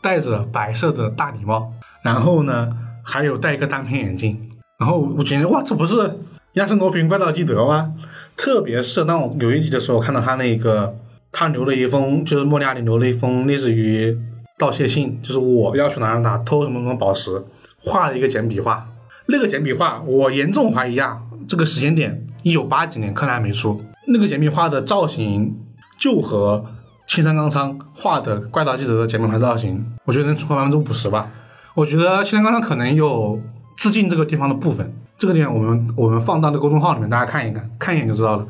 [0.00, 1.70] 戴着白色的大礼帽，
[2.02, 2.74] 然后呢
[3.04, 4.50] 还有戴一个单片眼镜。
[4.78, 6.18] 然后我觉得哇，这不是
[6.54, 7.92] 亚森罗平怪盗基德吗？
[8.34, 10.96] 特别是当我有一集的时候，看到他那个
[11.30, 14.18] 他留了一封，就是莫里亚蒂留了一封类似于
[14.56, 17.44] 道谢信，就是我要求哪哪哪偷什么什么宝石，
[17.82, 18.88] 画了一个简笔画。
[19.26, 25.54] 那个简笔画，我严重怀疑啊，这个时间点一九八几年，柯南还没出，那个简笔画的造型
[25.98, 26.64] 就和
[27.06, 31.30] 青山刚昌画的怪盗基德的简笔画造型，我觉得能出百分之五十吧。
[31.74, 33.40] 我觉得青山刚昌可能有
[33.76, 38.46] 致敬这个地方的部分，这个地方我们我们放到那公众号里面，大家看一看，看一眼就知道了，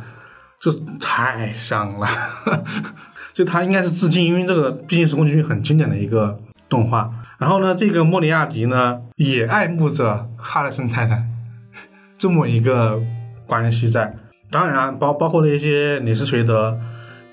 [0.60, 2.06] 就太像了。
[3.34, 6.38] 就它应该是致敬，因为这个毕竟是宫崎骏很经典的一个
[6.68, 7.10] 动画。
[7.38, 11.22] 然后呢，这个莫里亚蒂呢也爱慕着哈德森太太，
[12.16, 12.98] 这么一个
[13.46, 14.16] 关系在。
[14.50, 16.78] 当然，包包括了一些李斯垂德、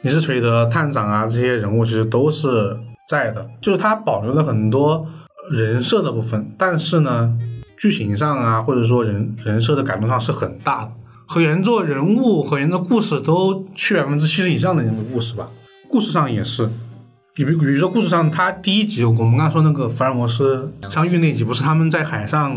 [0.04, 2.78] 李斯垂德探长啊这些人物，其实都是
[3.08, 3.48] 在的。
[3.62, 5.08] 就是他保留了很多
[5.50, 7.34] 人设的部分，但是呢，
[7.78, 10.92] 剧情上啊，或者说人人设的改动上是很大的，
[11.26, 15.48] 和原作人物和原作故事都去百分之七十以上的那个故事吧。
[15.90, 16.70] 故事上也是，
[17.34, 22.54] 比比比如说故事上，他第一集我们刚刚说那个福尔摩斯相遇那集，不是他们在海上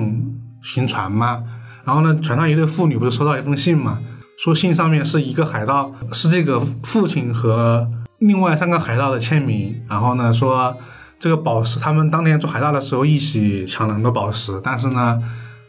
[0.63, 1.45] 行船吗？
[1.85, 4.01] 然后呢，船上一对父女不是收到一封信吗？
[4.37, 9.83] 说信上面是一个海盗，是这个父亲和另外三个海盗的签名。
[9.89, 10.77] 然后呢，说
[11.19, 15.19] 这个宝石，他们当年做海盗的时候一起抢了很多宝石，但是呢，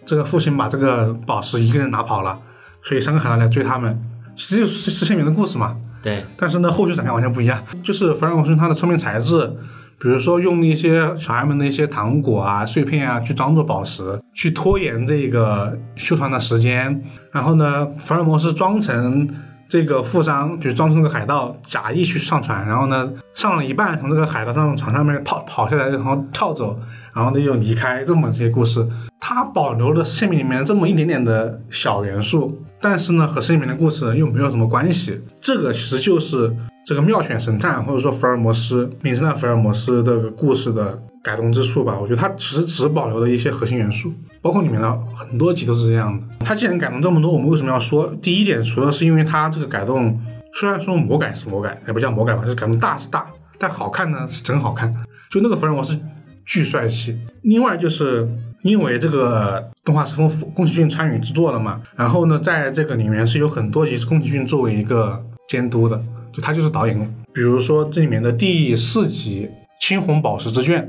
[0.06, 2.38] 这个父亲把这个宝石一个人拿跑了，
[2.84, 4.02] 所以三个海盗来追他们。
[4.36, 5.76] 其实就是是签名的故事嘛。
[6.04, 7.64] 对，但是呢，后续展开完全不一样。
[7.82, 9.52] 就是福尔摩斯他的聪明才智，
[10.00, 17.04] 比如说用一些小孩们的一些糖果啊、碎片啊，去装作宝石，去拖延这个修船的时间。
[17.32, 19.28] 然后呢，福尔摩斯装成
[19.68, 26.80] 这个富商，比如装成个海盗，假意去上船，然后呢，上了一半，从这个海盗上船上面跑跑下来，然后跳走，
[27.14, 28.88] 然后呢又离开，这么这些故事，
[29.20, 32.64] 它保留了《宪兵》里面这么一点点的小元素。
[32.80, 35.20] 但是呢，和《圣里面的故事又没有什么关系。
[35.42, 36.56] 这个其实就是
[36.88, 42.00] 这个妙选神探，或者说福尔摩斯名侦探福尔摩斯这个故事的改动之处吧。
[42.00, 46.24] 我觉得它其实只保留了一些核心元素，包括里面的很多集都是这样的。
[46.46, 48.08] 它既然改动这么多，我们为什么要说？
[48.22, 50.18] 第一点，除了是因为它这个改动，
[50.54, 53.28] 虽然说魔改是魔改，也不叫魔改吧，就是改动大是大，
[53.60, 54.90] 但好看呢是真好看。
[55.30, 56.00] 就那个福尔摩斯
[56.46, 57.20] 巨帅气。
[57.42, 58.26] 另外就是。
[58.64, 66.04] 因为这个动画是从宫崎骏参与制作的嘛，然后呢，在这个里面是有很多集是宫崎骏作为一个监督的，
[66.38, 66.96] 就他就是导演。
[67.34, 69.50] 比如说这里面的第四集
[69.86, 70.84] 《青红宝石之卷》，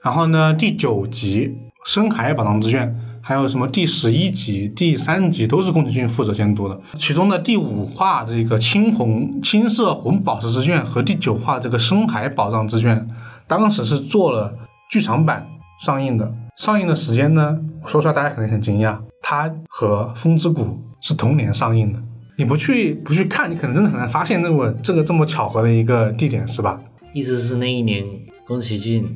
[0.00, 1.48] 然后呢第九集
[1.84, 2.88] 《深海宝藏之卷》，
[3.20, 6.80] 还有什么第十一集、第三集都是宫崎骏负责监督的。
[6.96, 13.08] 其中的第五话这个青红青色红宝石之卷和第九话这个深海宝藏之卷，
[13.48, 14.54] 当时是做了
[14.88, 15.48] 剧场版
[15.84, 16.32] 上映的。
[16.56, 20.62] 上映的时间呢，说出来大家可能很惊讶，它和《风之谷》
[21.00, 21.98] 是同年上映的。
[22.42, 26.76] 你不去不去看，你可能真的很难发现那么这个这么巧合的一个地点，是吧？
[27.12, 28.04] 意思是那一年
[28.44, 29.06] 宫崎骏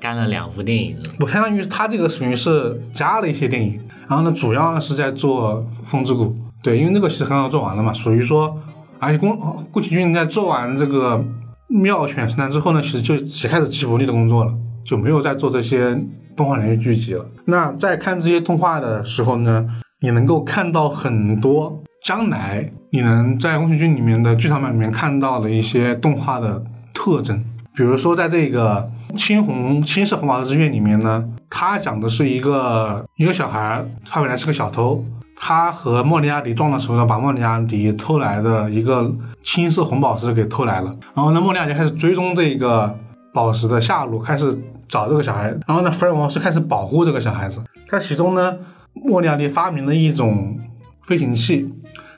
[0.00, 3.78] 干了两部电影是吗我相当于他这个属于是加了一些电影，
[4.08, 6.24] 然后呢，主要是在做《风之谷》，
[6.60, 8.60] 对，因为那个其实很早做完了嘛，属于说，
[8.98, 9.38] 而且宫
[9.70, 11.16] 宫崎骏在做完这个
[11.68, 14.52] 《妙犬神探》之后呢，其实就只开始吉卜力的工作了，
[14.84, 15.96] 就没有再做这些
[16.36, 17.24] 动画连续剧集了。
[17.44, 19.68] 那在看这些动画的时候呢，
[20.00, 27.40] 你能够看到很多将来你能在宫崎骏里面的剧场版里面看到的一些动画的特征。
[27.74, 35.02] 比如说，在这个青红青色红宝石之月里面呢，它讲的是一个一个小孩，他本来是个小偷，
[35.36, 39.10] 他和莫里亚蒂撞的时候呢，把莫里亚蒂偷来的一个
[39.42, 40.94] 青色红宝石给偷来了。
[41.14, 42.98] 然后呢，莫里亚蒂开始追踪这个
[43.32, 45.44] 宝石的下落，开始找这个小孩。
[45.66, 47.62] 然后呢，福尔摩斯开始保护这个小孩子。
[47.88, 48.56] 在其中呢，
[48.92, 50.58] 莫里亚蒂发明了一种
[51.06, 51.72] 飞行器，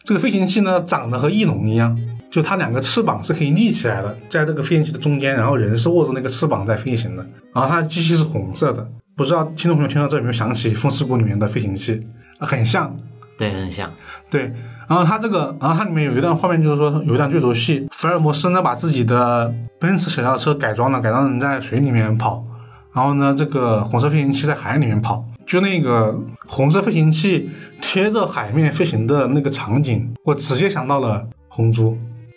[0.04, 1.98] 这个飞行器呢长得和翼龙一样，
[2.30, 7.26] 就它两个翅膀是可以立起来的，在这个飞行器的中间，然后人是握着那个翅膀在飞行的。
[7.54, 8.86] 然后它的机器是红色的，
[9.16, 12.06] 不知道听众朋友听到这有没有想起《风之谷》里面的飞行器，
[12.38, 12.94] 啊很像。
[13.38, 13.90] 对，很像。
[14.28, 14.42] 对，
[14.86, 19.50] 然后它这个，然后它里面有一段画面，就是说有一段追逐戏，福尔摩斯呢把自己的
[19.80, 22.44] 奔驰小轿车改装了，改装成在水里面跑，
[22.92, 31.96] 然后呢这个红色飞行器在海里面跑，就那个红色飞行器贴着海面飞行的那个场景，我直接想到了红猪。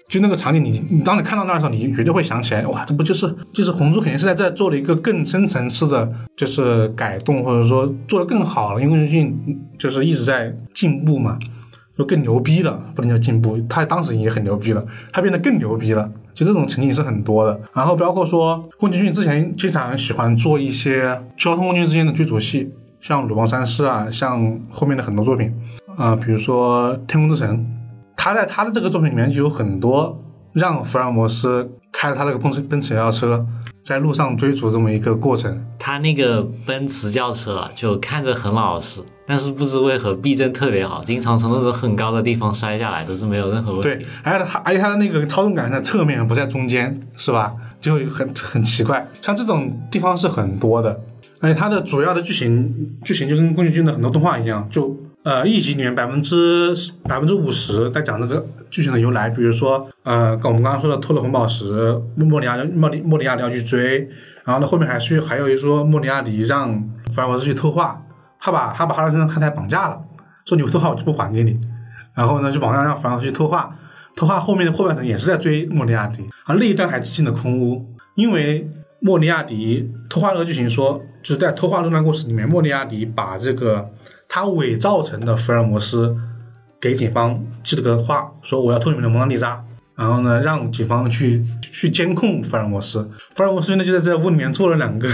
[0.09, 11.37] 就那个场景你，你当你看到那的时候，你绝对会想起来，哇，这不就是就是红猪肯定是在这做了一个更深层次的，就是改动，或者说做得更好了，因为宫崎骏就是一直在进步嘛，
[11.97, 17.59] 就更牛逼了，不能叫进步，他当时也很牛逼了，他变得更牛逼了，就这种情景是很多的。
[17.73, 22.71] 然后包括说宫崎骏之前经常喜欢做一些交通工具之间的追逐戏，
[23.01, 25.53] 像《鲁邦三世》啊，像后面的很多作品，
[25.97, 27.57] 啊、比如说《天空之城》。
[28.19, 30.19] 他在他的这个作品里面就有很多
[30.53, 33.45] 让福尔摩斯开着他那个奔驰奔驰轿车
[33.83, 35.55] 在路上追逐这么一个过程。
[35.77, 43.87] 他那个奔驰轿车啊，就看着很老实，但是不知为何避震特别好，经常从那种很高的地方摔下来都是没有任何问题。
[43.87, 47.53] 对，而且他而且他的那个操纵杆在侧面，不在中间，是吧？
[47.79, 49.07] 就很很奇怪。
[49.21, 50.99] 像这种地方是很多的，
[51.39, 56.73] 而且它的主要的剧情剧情就跟宫崎骏的很多动画一样，就呃一集里面百分之
[57.03, 63.99] 百分之五十在讲这个剧情的由来，比如说呃跟我们刚刚说的偷了红宝石，莫里亚莫里莫里亚蒂要去追，
[64.43, 66.73] 然后呢后面还去还有一说莫里亚蒂让
[67.13, 68.01] 福尔摩斯去偷画，
[68.39, 69.99] 他把他把哈德森太太绑架了，
[70.45, 71.59] 说你不偷画我就不还给你，
[72.15, 73.75] 然后呢就绑架让福尔摩斯去偷画。
[74.15, 77.85] 偷画后面的后半程也是在追莫里亚蒂，啊那一段还进了空屋，
[78.15, 78.67] 因为
[78.99, 83.89] 莫里亚蒂偷画那个剧情说，就是在偷画那段故事里面，莫里亚蒂把这个
[84.27, 86.15] 他伪造成的福尔摩斯
[86.81, 89.63] 给警方寄了个话，说我要偷你们的蒙娜丽莎，
[89.95, 95.07] 然后呢让警方去去监控福尔摩斯，福尔摩斯呢就在这屋里面做了两个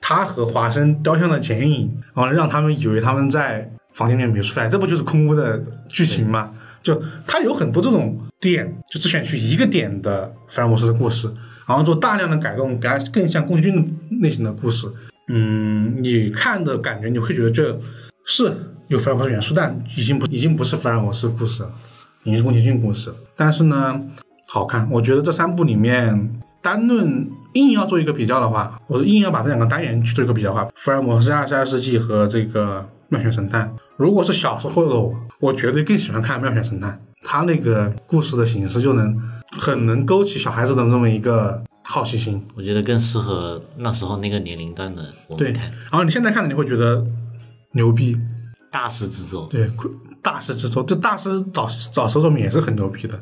[0.00, 6.54] 他和华生雕像的剪影，然后让他们以为他们在房间里面没出来，这不就是空屋的剧情吗？
[6.82, 11.28] 就他有很多这种点，就只选取一个点的福尔摩斯的故事，
[11.68, 14.90] 然后做大量的改动，给它更像宫崎骏类型的故事。
[15.28, 17.78] 嗯，你看的感觉你会觉得这
[18.24, 18.50] 是
[18.88, 21.70] 有福尔摩斯元素，但已经不已经不是福尔摩斯故事了，
[22.24, 23.12] 已经是宫崎骏故事。
[23.36, 24.00] 但是呢，
[24.48, 24.88] 好看。
[24.90, 33.70] 我觉得这三部里面，单论硬要做一个比较的话，我硬要把这两个单元去做一个比较的话，福尔摩斯二十二世纪和这个妙犬神探。
[33.98, 36.92] 如果是小时候的我，我绝对更喜欢看《妙犬神探》，
[37.22, 39.14] 它那个故事的形式就能
[39.58, 42.42] 很能勾起小孩子的这么一个好奇心。
[42.54, 45.70] 我觉得更适合那时候那个年龄段的我对，们看。
[45.70, 47.04] 然后你现在看了，你会觉得
[47.72, 48.16] 牛逼，
[48.70, 49.70] 大师之作，对，
[50.22, 53.18] 大师之作，这大师找找手手们也是很牛逼的。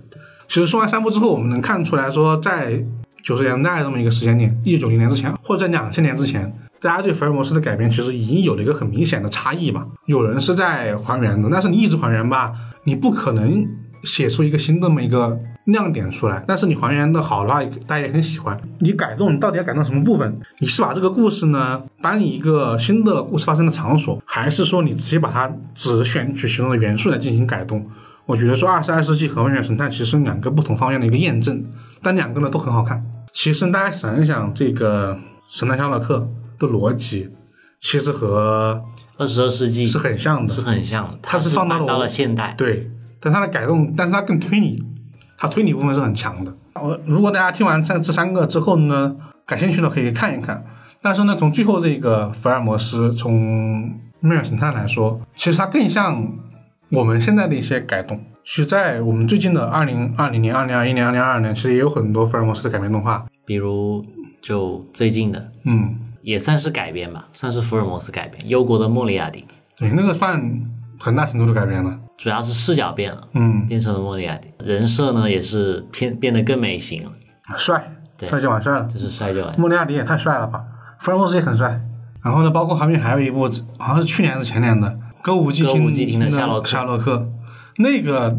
[0.49, 2.85] 其实说完三部之后，我们能看出来说，在
[3.23, 9.85] 九十年代这么一个时间点，一九九零年之前，或者在两千年之前，大家对福尔摩斯的改编其实已经有了一个很明显的差异吧。
[10.05, 12.53] 有人是在还原的，但是你一直还原吧，
[12.85, 13.67] 你不可能
[14.03, 16.45] 写出一个新这么一个亮点出来。
[16.47, 18.59] 但是你还原的好的话，大家也很喜欢。
[18.81, 20.41] 你改动，你到底要改动什么部分？
[20.59, 27.87] 你是把这个故事呢搬一个新的故事发生的场所，还是说你直接把它只选取其中的元素来进行改动？
[28.27, 31.65] 我觉得说《二十二世纪》和《温泉神探》其实两个不同方面的一个验证，
[32.03, 33.05] 但两个呢都很好看。
[33.33, 35.15] 其实大家想一想，这个
[35.49, 36.29] 《神探夏洛克》
[36.61, 37.31] 的逻辑，
[37.81, 38.83] 其实和
[39.17, 42.55] 二十二世纪是很像的，是很像的，它是放大到了现代。
[42.59, 42.91] 对，
[43.27, 44.81] 但它的改动，但是它更推理，
[45.37, 46.55] 它推理部分是很强的。
[46.75, 50.65] 我如果大家听完这这三个之后呢，感兴趣的可以看一看。
[51.03, 56.25] 但是呢，从最后这个福尔摩斯，从妙远神探来说，其实它更像
[56.93, 63.27] 我们现在的一些改动，其实在我们最近的二零二零年、二零二一年、二零二二年，其实也有很多福尔摩斯的改编动画。
[63.45, 64.05] 比如
[64.41, 69.41] 就最近的，嗯，也算是改编吧，算是福尔摩斯改编，《忧国的莫里亚蒂》，
[69.77, 70.41] 对，那个算
[71.01, 71.99] 很大程度的改编了。
[72.17, 77.13] 主要是视角变了，嗯，变成了莫里亚蒂，人设呢也是偏变得更美型了，
[77.57, 78.85] 帅，对帅就完事儿了。
[78.87, 79.55] 就是帅就完。
[79.59, 80.65] 莫里亚蒂也太帅了吧，
[80.99, 81.81] 福尔摩斯也很帅。
[82.25, 83.49] 然后呢，包括后面还有一部，
[83.79, 84.89] 好像是去年还是前年的
[85.23, 87.29] 《歌舞伎厅歌舞伎町的夏洛克夏洛克，
[87.77, 88.37] 那个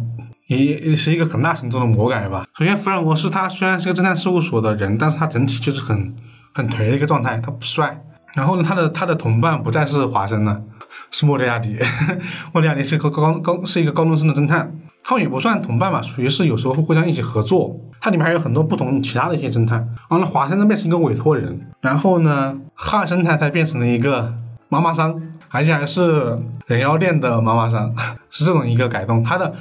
[0.48, 2.46] 也也是一个很大程度的魔改吧。
[2.58, 6.16] 首先，福尔摩斯他虽然是个侦探事务所的人，但是他整体就是很
[6.54, 8.04] 很颓的一个状态，他不帅。
[8.34, 10.62] 然后呢，他的他的同伴不再是华生了，
[11.12, 11.78] 是莫里亚蒂。
[12.54, 14.72] 莫里亚蒂是一个高高高是一个高中生的侦探，
[15.04, 17.80] 他们也不算同伴吧，属于是有时候会互相一起合作。
[18.00, 19.80] 它里面还有很多不同其他的一些侦探。
[20.10, 24.34] 然后呢，华生呢变成一个委托人，然后呢，哈生太太变成了一个
[24.70, 25.20] 妈妈桑，
[25.50, 26.38] 而且还是
[26.68, 27.94] 人妖店的妈妈桑，
[28.30, 29.24] 是这种一个改动。
[29.24, 29.54] 它的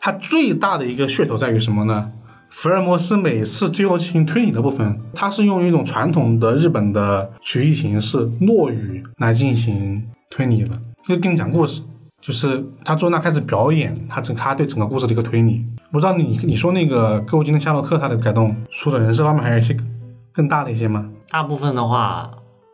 [0.00, 2.10] 它最大的一个噱头在于什么呢？
[2.48, 11.82] 福尔摩斯每次最后进行推理的部分，它是用一种传统的日本的曲艺形式落语来进行推理了，就跟你讲故事。
[12.20, 15.64] 就是他坐那开始表演，他整他对整个故事的一个推理。
[15.92, 19.76] 不知道你你说那个歌舞伎的夏洛克他的改动，除了人设方面，还有一些
[20.32, 21.08] 更大的一些吗？
[21.28, 22.28] 大部分的话，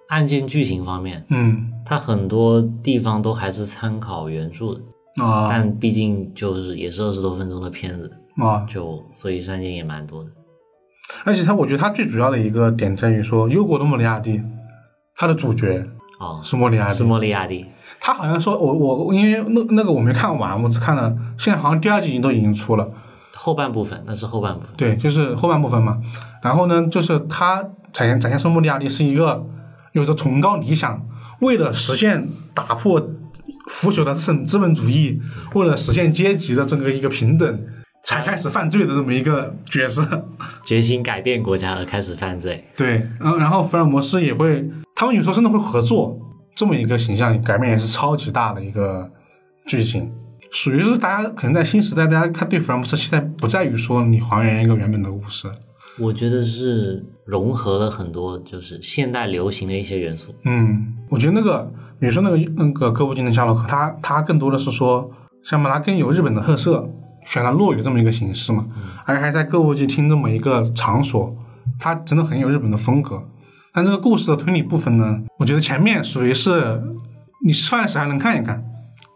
[0.08, 4.80] 案件剧情方面，嗯它很多地方都还是参考原著的，
[5.22, 8.64] 啊但毕竟就是也是二十多分钟的片子，啊！
[8.66, 10.30] 就所以删减也蛮多的。
[11.24, 14.40] 而且他我觉得他最主要的一个点在于说，忧国的莫里亚蒂，
[15.16, 15.84] 他的主角
[16.22, 16.94] 哦，是莫里亚蒂。
[16.94, 17.66] 是莫里亚蒂，
[18.00, 22.88] 他好像说，我我因为那那个我没看完，我只看了，现在好像第二季已经都已经出了。
[23.34, 25.98] 后半部分那是后半部分，对，就是后半部分嘛。
[26.42, 27.62] 然后呢，就是他
[27.92, 29.44] 展现展现出莫里亚蒂是一个
[29.92, 31.04] 有着崇高理想，
[31.40, 33.00] 为了实现打破
[33.68, 35.20] 腐朽的资资本主义，
[35.54, 37.60] 为了实现阶级的这个一个平等，
[38.04, 40.28] 才开始犯罪的这么一个角色。
[40.64, 42.64] 决心改变国家而开始犯罪。
[42.76, 46.18] 对，然后然后福尔摩斯也会，他们有时候真的会合作，
[46.54, 49.10] 这么一个形象改变也是超级大的一个
[49.66, 50.12] 剧情。
[50.50, 55.50] 属于是大家可能在新时代，大家看对福尔摩斯期待不在于说你还原一个原本的故事，
[55.98, 60.34] 我觉得是融合了很多就是现代流行的一些元素。
[60.44, 65.10] 嗯，我觉得那个，比如说那个那个歌舞伎町的夏洛克，他他更多的是说
[65.42, 66.86] 想把它更有日本的特色，
[67.24, 68.66] 选了落雨这么一个形式嘛，
[69.06, 71.34] 而且还在歌舞伎厅这么一个场所，
[71.80, 73.26] 它真的很有日本的风格。
[73.74, 76.82] 但这个故事的推理部分呢，我觉得前面属于是
[77.42, 78.62] 你吃饭时还能看一看，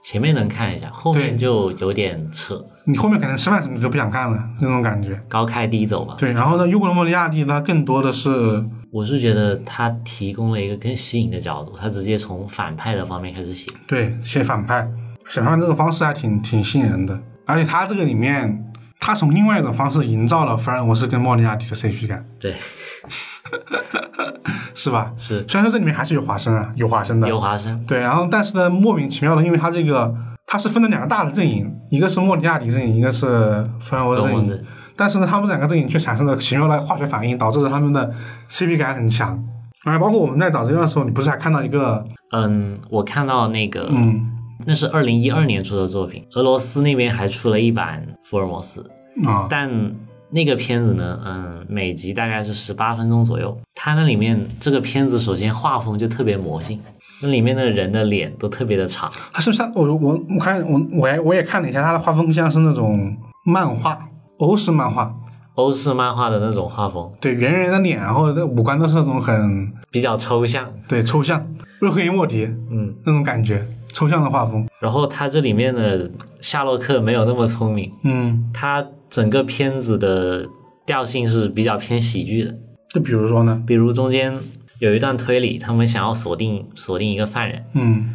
[0.02, 5.20] 前面能看一下，后面就有点扯，你后面可能吃饭时你就不想看了那种感觉。
[5.28, 6.14] 高开低走吧。
[6.16, 13.70] 对，然后呢，优格罗莫利亚蒂它更多的是我是觉得他提供了一个更新颖的角度，他直接从反派的方面开始写。
[13.86, 14.88] 对，写反派，
[15.28, 18.64] 写反派这个方式还挺挺吸引人的，而且他这个里面，
[18.98, 22.54] 他从另外一种方式营造了福尔摩斯跟莫里亚蒂的 CP 感，对，
[24.74, 25.12] 是吧？
[25.16, 25.44] 是。
[25.48, 30.14] 虽然说这里面还是有华生啊，有华生的，有华生，对，然后但是呢，莫名其妙的，因为他这个
[30.46, 34.64] 他是分了两个大的阵营，一个是莫里亚蒂阵营，一个是福尔摩斯阵营。
[34.98, 38.10] 但是呢，他们两个阵营却产生了奇妙的化学反应，导致了他们的
[38.48, 39.38] CP 感很强。
[39.84, 48.88] 啊，包括我们在找资料的时候，你不是还看到一个，嗯，我看到那个，嗯那是二零一二年出的作品，俄罗斯那边还出了一版福尔摩斯，
[49.24, 49.70] 啊，但
[50.30, 53.56] 那个片子呢，嗯，每集大概是十八分钟左右。
[53.74, 56.80] 它那里面这个片子首先画风就特别魔性，
[57.22, 63.98] 那里面的人的脸都特别的长，他是不是像我我我看我我也我也看了一下，他的画风像是那种漫画，
[64.38, 65.14] 欧式漫画，
[65.54, 71.40] 欧式漫画的那种画风，对，圆圆的脸，然后那五官都是那种很比较抽象，对抽象，
[71.78, 72.94] 瑞克与莫迪嗯。
[73.04, 73.64] 那种感觉，
[73.96, 80.46] 抽象的画风，然后他这里面的夏洛克没有那么聪明，嗯，他整个片子的
[80.84, 82.54] 调性是比较偏喜剧的。
[82.92, 84.34] 就比如说呢，比如中间
[84.80, 88.12] 有一段推理，他们想要锁定锁定一个犯人，嗯。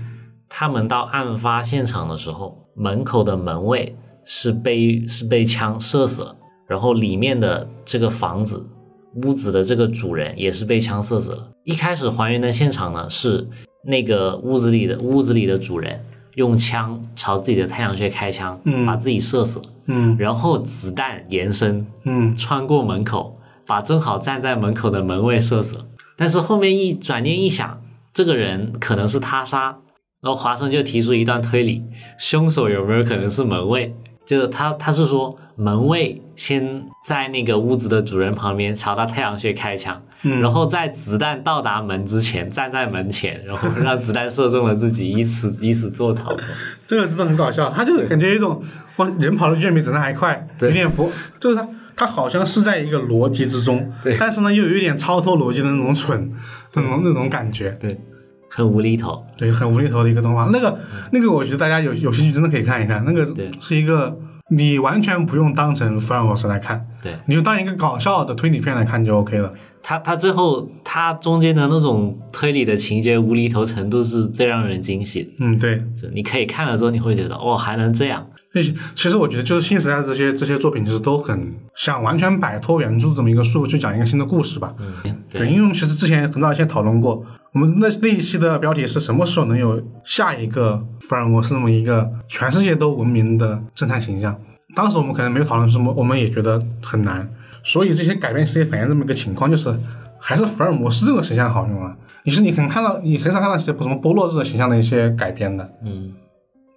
[0.53, 6.36] 他们到案发现场的时候，门口的门卫是被是被枪射死了，
[6.67, 8.67] 然后里面的这个房子
[9.23, 11.51] 屋子的这个主人也是被枪射死了。
[11.63, 13.47] 一开始还原的现场呢是
[13.84, 16.03] 那个屋子里的屋子里的主人
[16.36, 25.86] 用枪朝自己的太阳穴开枪，嗯把自己射死了，嗯然后子弹延伸嗯穿过门口，把正好站在门口的门卫射死了。
[26.17, 27.82] 但是后面一转念一想，
[28.13, 29.77] 这个人可能是他杀，
[30.21, 31.84] 然后华生就提出一段推理：
[32.17, 33.95] 凶手有没有可能是门卫？
[34.23, 40.42] 就是他他是说门卫先在那个屋子的主人旁边朝他太阳穴开枪，嗯。
[40.42, 46.34] 然后在子弹到达门之前站在门前，然后让子弹射中了自己，以此 以此做逃。
[46.34, 46.44] 脱。
[46.88, 48.60] 这个真的很搞笑，他就感觉有一种
[48.96, 54.18] 哇，人跑的居然比子弹还快，有点不，就是他他好像是在一个逻辑之中，对。
[54.18, 56.32] 但是呢又有一点超脱逻辑的那种蠢，
[56.74, 58.02] 那种那种感觉，对，
[58.50, 59.24] 很无厘头。
[59.38, 60.50] 对，很无厘头的一个动画。
[60.52, 60.80] 那个
[61.12, 64.18] 那个，我觉得大家有有兴趣真的可以看一看，那个是一个
[64.54, 69.52] 你完全不用当成福尔摩斯来看，对你就当一个搞笑的推理片来看就 OK 了。
[69.82, 75.30] 他，他最后他中间的那种推理的情节无厘头程度是最让人惊喜的。
[75.39, 75.78] 嗯，对。
[75.99, 78.28] 就你可以看了之后，你会觉得哦，还能这样。
[78.54, 84.76] 其实其实我觉得就是新时代这些这些作品，就是都很想完全摆脱原著这么一个束缚，去讲一个新的故事吧。
[85.06, 94.39] 嗯对，因为其实之前很早以前讨论过，我们那那一期的标题是什么时候能有下一个福尔摩斯这么一个全世界都闻名的侦探形象？
[94.74, 97.30] 当时我们可能没有讨论什么，我们也觉得很难。
[97.62, 99.78] 所以这些改变其实也反映这么一个情况，就是
[100.18, 101.93] 还是福尔摩斯这个形象好用啊。
[102.24, 106.14] 你是你很看到，你很少看到一些什么波洛这个形象的一些改编的，嗯，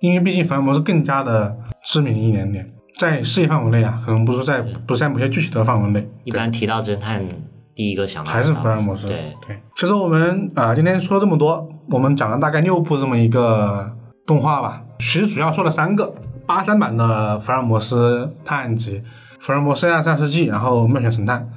[0.00, 2.68] 因为毕竟福尔摩斯更加的知名一点点，
[2.98, 7.24] 在世界范围内啊，可能不是在不是在某些具体的范围内，一般提到侦探，
[7.74, 9.06] 第一个想到还是福尔摩斯。
[9.06, 13.90] 对，对，其实我们啊、呃今天说了这么多，我们讲了大概六部这么一个
[14.26, 14.82] 动画吧。
[14.98, 16.14] 其实主要说了三个：
[16.46, 19.02] 八三版的福尔摩斯探案集、
[19.40, 21.48] 福尔摩斯二三世纪，然后妙选神探。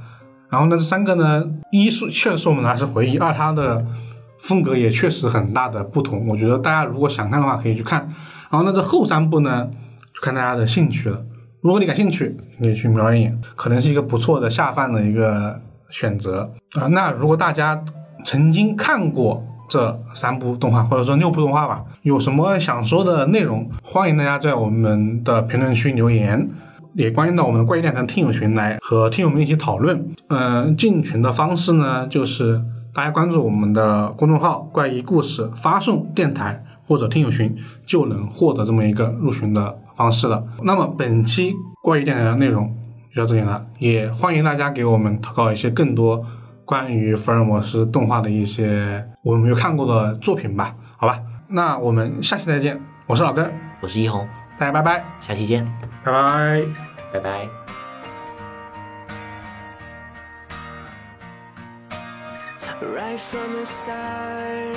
[0.49, 3.85] 然后呢，这三个呢，一是确实是我们拿是回忆，二它的
[4.41, 6.25] 风格也确实很大的不同。
[6.27, 7.99] 我觉得大家如果想看的话，可以去看。
[8.49, 9.69] 然后呢，这后三部呢，
[10.15, 11.21] 就看大家的兴趣了。
[11.61, 15.59] 如果你感兴趣，你可以去瞄一眼，可能是一个不错的下饭的一个
[15.89, 17.83] 选择啊、那如果大家
[18.25, 26.49] 曾经看过这三部动画，或者说六部动画吧，有什么想说的内容，欢迎大家在我们的评论区留言。
[26.93, 30.03] 也欢迎到我们的怪异电台听友群来和听友们一起讨论。
[30.29, 32.59] 嗯、进群的方式呢，就是
[32.91, 40.43] 大家关注我们的公众号“怪异故事”，发送“电台”或者“听友群”，就能获得这么一个入群的方式了。
[40.63, 42.75] 那么本期怪异电台的内容
[43.17, 46.23] 就到这里了，也欢迎大家给我们投稿一些更多
[46.63, 50.75] 关于福尔摩斯动画的一些我们没有看过的作品吧。
[50.97, 53.51] 好吧，那我们下期再见，我是老根，
[53.81, 54.27] 我是一红，
[54.59, 55.65] 大家拜拜，下期见，
[56.03, 56.61] 拜拜。
[57.11, 57.49] 拜拜。
[62.79, 64.75] Right from the start,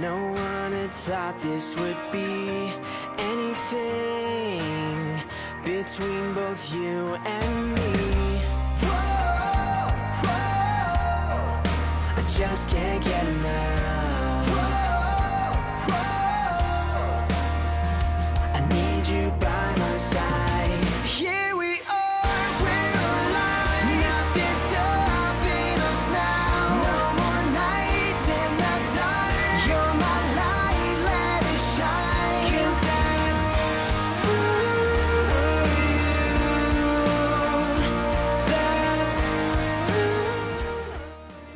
[0.00, 2.72] no one had thought this would be
[3.16, 4.37] anything
[5.88, 8.40] between both you and me.
[12.16, 13.67] I just can't get enough.